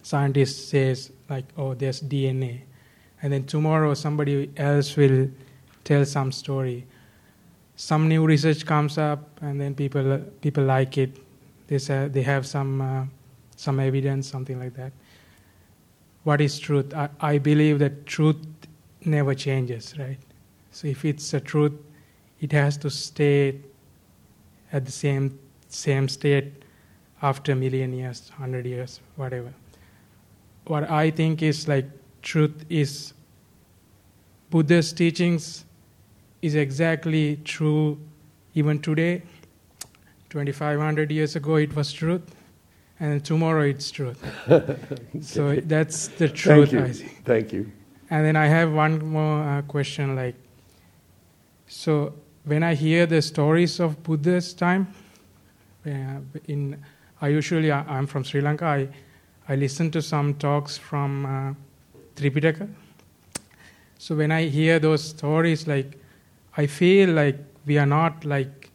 scientists 0.03 0.69
says 0.69 1.13
like, 1.29 1.45
oh, 1.57 1.75
there's 1.75 2.01
DNA 2.01 2.63
and 3.23 3.33
then 3.33 3.45
tomorrow 3.45 3.95
somebody 3.95 4.51
else 4.57 4.97
will 4.97 5.29
tell 5.85 6.05
some 6.05 6.33
story 6.33 6.87
some 7.81 8.09
new 8.09 8.27
research 8.27 8.67
comes 8.67 8.99
up 8.99 9.41
and 9.41 9.59
then 9.59 9.75
people 9.75 10.19
people 10.43 10.63
like 10.63 10.99
it. 10.99 11.17
They 11.67 11.79
say 11.79 12.09
they 12.09 12.21
have 12.21 12.47
some 12.47 12.83
uh, 12.83 13.05
some 13.57 13.81
evidence 13.81 14.29
something 14.29 14.59
like 14.61 14.75
that. 14.75 14.93
What 16.25 16.43
is 16.43 16.59
truth? 16.59 16.93
I, 16.93 17.09
I 17.21 17.39
believe 17.39 17.79
that 17.79 18.05
truth 18.05 18.37
never 19.07 19.35
changes 19.35 19.99
right? 19.99 20.19
So 20.73 20.89
if 20.89 21.07
it's 21.07 21.33
a 21.33 21.41
truth 21.41 21.73
it 22.41 22.53
has 22.53 22.77
to 22.79 22.91
stay 22.91 23.57
at 24.73 24.85
the 24.85 24.93
same 24.93 25.39
same 25.69 26.07
state 26.07 26.53
after 27.23 27.53
a 27.53 27.57
million 27.57 27.95
years 27.95 28.31
100 28.37 28.67
years 28.67 29.01
whatever. 29.17 29.55
What 30.67 30.91
i 30.91 31.11
think 31.11 31.43
is 31.43 31.67
like 31.67 31.89
truth 32.21 32.67
is 32.69 33.15
Buddha's 34.51 34.93
teachings 34.93 35.65
is 36.43 36.55
exactly 36.55 37.37
true 37.45 37.99
even 38.55 38.81
today. 38.81 39.23
2500 40.31 41.11
years 41.11 41.37
ago 41.37 41.57
it 41.57 41.75
was 41.75 41.93
truth, 41.93 42.23
and 43.01 43.25
tomorrow 43.25 43.63
it's 43.63 43.91
truth. 43.91 44.23
so 45.21 45.57
that's 45.57 46.09
the 46.09 46.29
truth, 46.29 46.71
Thank 46.71 46.73
you. 46.73 46.79
I 46.81 46.93
think. 46.93 47.25
Thank 47.25 47.53
you. 47.53 47.73
And 48.11 48.25
then 48.25 48.37
I 48.37 48.47
have 48.47 48.73
one 48.73 49.05
more 49.05 49.43
uh, 49.43 49.63
question 49.63 50.17
like, 50.17 50.35
so 51.67 52.15
when 52.45 52.63
I 52.63 52.75
hear 52.75 53.07
the 53.07 53.23
stories 53.23 53.81
of 53.81 54.03
Buddha's 54.03 54.55
time, 54.55 54.89
uh, 55.87 56.21
in 56.47 56.83
I 57.21 57.29
usually 57.29 57.71
I, 57.71 57.81
I'm 57.83 58.07
from 58.07 58.25
Sri 58.25 58.41
Lanka. 58.41 58.65
I 58.65 58.89
I 59.49 59.57
listen 59.57 59.91
to 59.93 60.03
some 60.03 60.35
talks 60.35 60.79
from 60.79 61.27
uh, 61.27 61.55
Tripitaka. 62.15 62.69
So 63.99 64.15
when 64.15 64.31
I 64.31 64.45
hear 64.45 64.79
those 64.79 65.03
stories, 65.03 65.67
like 65.67 66.00
I 66.57 66.67
feel 66.67 67.11
like 67.11 67.39
we 67.67 67.79
are 67.79 67.87
not 67.87 68.25
like 68.25 68.71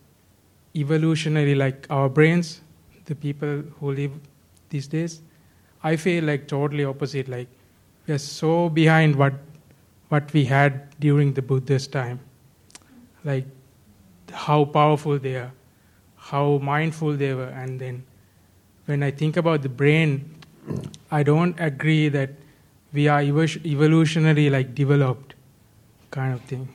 evolutionary 0.76 1.56
like 1.56 1.88
our 1.90 2.10
brains, 2.10 2.62
the 3.06 3.16
people 3.16 3.64
who 3.80 3.92
live 3.92 4.12
these 4.70 4.88
days. 4.88 5.22
I 5.84 5.96
feel 5.96 6.24
like 6.24 6.48
totally 6.48 6.84
opposite. 6.86 7.28
Like 7.28 7.48
we 8.08 8.14
are 8.14 8.18
so 8.20 8.70
behind 8.70 9.16
what 9.16 9.34
what 10.10 10.32
we 10.34 10.46
had 10.46 10.98
during 11.00 11.34
the 11.34 11.42
Buddha's 11.42 11.88
time. 11.88 12.20
Like 13.24 13.46
how 14.32 14.66
powerful 14.66 15.18
they 15.20 15.36
are, 15.36 15.52
how 16.16 16.58
mindful 16.60 17.14
they 17.14 17.34
were, 17.34 17.54
and 17.64 17.80
then 17.80 18.04
when 18.86 19.04
I 19.04 19.12
think 19.12 19.38
about 19.38 19.62
the 19.62 19.70
brain, 19.70 20.36
I 21.12 21.24
don't 21.24 21.56
agree 21.60 22.10
that 22.10 22.32
we 22.94 23.08
are 23.08 23.22
evo- 23.22 23.66
evolutionary 23.66 24.50
like 24.50 24.76
developed 24.76 25.36
kind 26.12 26.34
of 26.34 26.42
thing. 26.42 26.68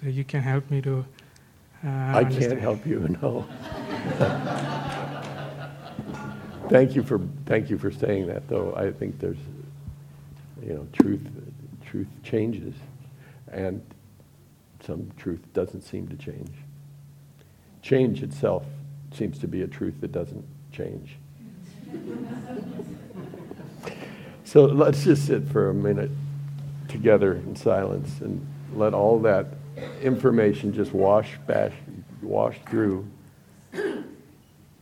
So 0.00 0.08
you 0.08 0.24
can 0.24 0.40
help 0.40 0.70
me 0.70 0.80
to. 0.82 1.04
Uh, 1.84 1.88
I 1.88 2.24
understand. 2.24 2.52
can't 2.52 2.60
help 2.60 2.86
you, 2.86 3.00
no. 3.20 3.46
thank 6.70 6.94
you 6.94 7.02
for 7.02 7.20
thank 7.46 7.68
you 7.68 7.76
for 7.76 7.90
saying 7.90 8.26
that, 8.28 8.48
though. 8.48 8.74
I 8.76 8.92
think 8.92 9.18
there's, 9.18 9.36
you 10.62 10.74
know, 10.74 10.86
truth 10.92 11.26
truth 11.84 12.08
changes, 12.22 12.74
and 13.50 13.82
some 14.86 15.10
truth 15.18 15.40
doesn't 15.52 15.82
seem 15.82 16.08
to 16.08 16.16
change. 16.16 16.52
Change 17.82 18.22
itself 18.22 18.64
seems 19.12 19.38
to 19.40 19.48
be 19.48 19.62
a 19.62 19.66
truth 19.66 20.00
that 20.00 20.12
doesn't 20.12 20.44
change. 20.72 21.16
so 24.44 24.64
let's 24.64 25.04
just 25.04 25.26
sit 25.26 25.46
for 25.48 25.68
a 25.68 25.74
minute 25.74 26.10
together 26.88 27.34
in 27.34 27.56
silence 27.56 28.20
and 28.20 28.46
let 28.74 28.94
all 28.94 29.18
that 29.20 29.46
information 30.02 30.72
just 30.72 30.92
wash 30.92 31.38
bash, 31.46 31.74
wash 32.22 32.58
through, 32.68 33.06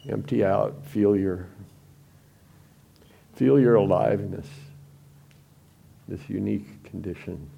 empty 0.08 0.44
out, 0.44 0.74
feel 0.86 1.16
your 1.16 1.46
feel 3.34 3.60
your 3.60 3.76
aliveness, 3.76 4.48
this 6.08 6.28
unique 6.28 6.82
condition, 6.82 7.48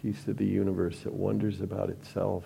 piece 0.00 0.28
of 0.28 0.36
the 0.36 0.44
universe 0.44 1.00
that 1.00 1.12
wonders 1.12 1.60
about 1.60 1.90
itself. 1.90 2.44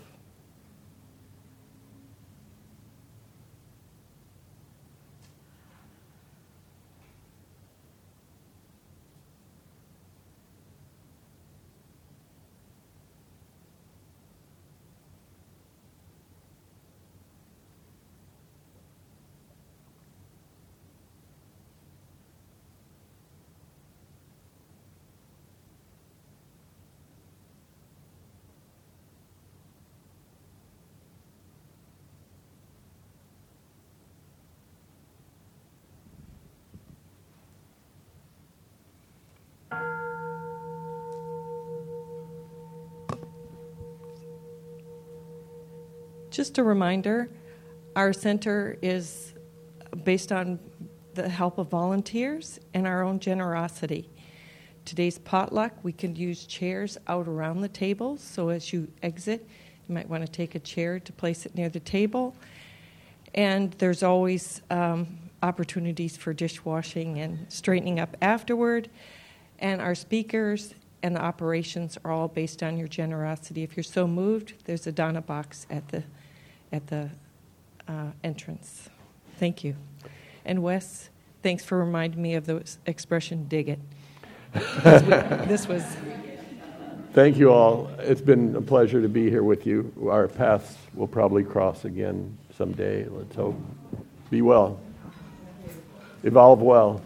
Just 46.39 46.57
a 46.59 46.63
reminder, 46.63 47.29
our 47.97 48.13
center 48.13 48.79
is 48.81 49.35
based 50.05 50.31
on 50.31 50.61
the 51.15 51.29
help 51.29 51.59
of 51.59 51.67
volunteers 51.67 52.61
and 52.75 52.87
our 52.87 53.03
own 53.03 53.19
generosity. 53.19 54.09
Today's 54.85 55.19
potluck, 55.19 55.73
we 55.83 55.93
can 55.93 56.15
use 56.15 56.47
chairs 56.47 56.97
out 57.09 57.27
around 57.27 57.63
the 57.63 57.69
table, 57.69 58.19
so 58.19 58.51
as 58.51 58.73
you 58.73 58.87
exit, 59.03 59.49
you 59.89 59.95
might 59.97 60.09
want 60.09 60.25
to 60.25 60.31
take 60.31 60.55
a 60.55 60.61
chair 60.61 61.01
to 61.01 61.13
place 61.13 61.45
it 61.45 61.57
near 61.57 61.69
the 61.69 61.81
table. 61.81 62.37
And 63.35 63.73
there's 63.73 64.05
always 64.05 64.63
um, 64.71 65.19
opportunities 65.43 66.17
for 66.17 66.33
dishwashing 66.33 67.19
and 67.19 67.47
straightening 67.49 67.99
up 67.99 68.17
afterward. 68.23 68.89
And 69.59 69.81
our 69.81 69.97
speakers 69.97 70.73
and 71.03 71.17
the 71.17 71.21
operations 71.21 71.99
are 72.05 72.13
all 72.13 72.29
based 72.29 72.63
on 72.63 72.77
your 72.77 72.87
generosity. 72.87 73.65
If 73.65 73.77
you're 73.77 73.83
so 73.83 74.07
moved, 74.07 74.55
there's 74.67 74.87
a 74.87 74.93
dana 74.93 75.21
box 75.21 75.67
at 75.69 75.89
the 75.89 76.05
at 76.73 76.87
the 76.89 77.11
uh, 77.87 78.11
entrance. 78.23 78.89
Thank 79.39 79.65
you. 79.65 79.77
And 80.45 80.63
Wes, 80.63 81.11
thanks 81.43 81.65
for 81.65 81.79
reminding 81.79 82.21
me 82.21 82.35
of 82.35 82.47
the 82.47 82.65
expression 82.87 83.47
"dig 83.49 83.69
it." 83.69 83.79
this 85.49 85.69
was- 85.69 85.97
Thank 87.15 87.37
you 87.39 87.51
all. 87.51 87.91
It's 87.99 88.21
been 88.21 88.55
a 88.55 88.61
pleasure 88.61 89.01
to 89.03 89.09
be 89.09 89.29
here 89.29 89.43
with 89.43 89.67
you. 89.67 89.93
Our 90.09 90.29
paths 90.29 90.77
will 90.95 91.09
probably 91.09 91.43
cross 91.43 91.85
again 91.85 92.37
someday. 92.57 93.07
Let's 93.09 93.35
hope. 93.35 93.59
Be 94.31 94.43
well. 94.43 94.79
Evolve 96.23 96.61
well. 96.61 97.01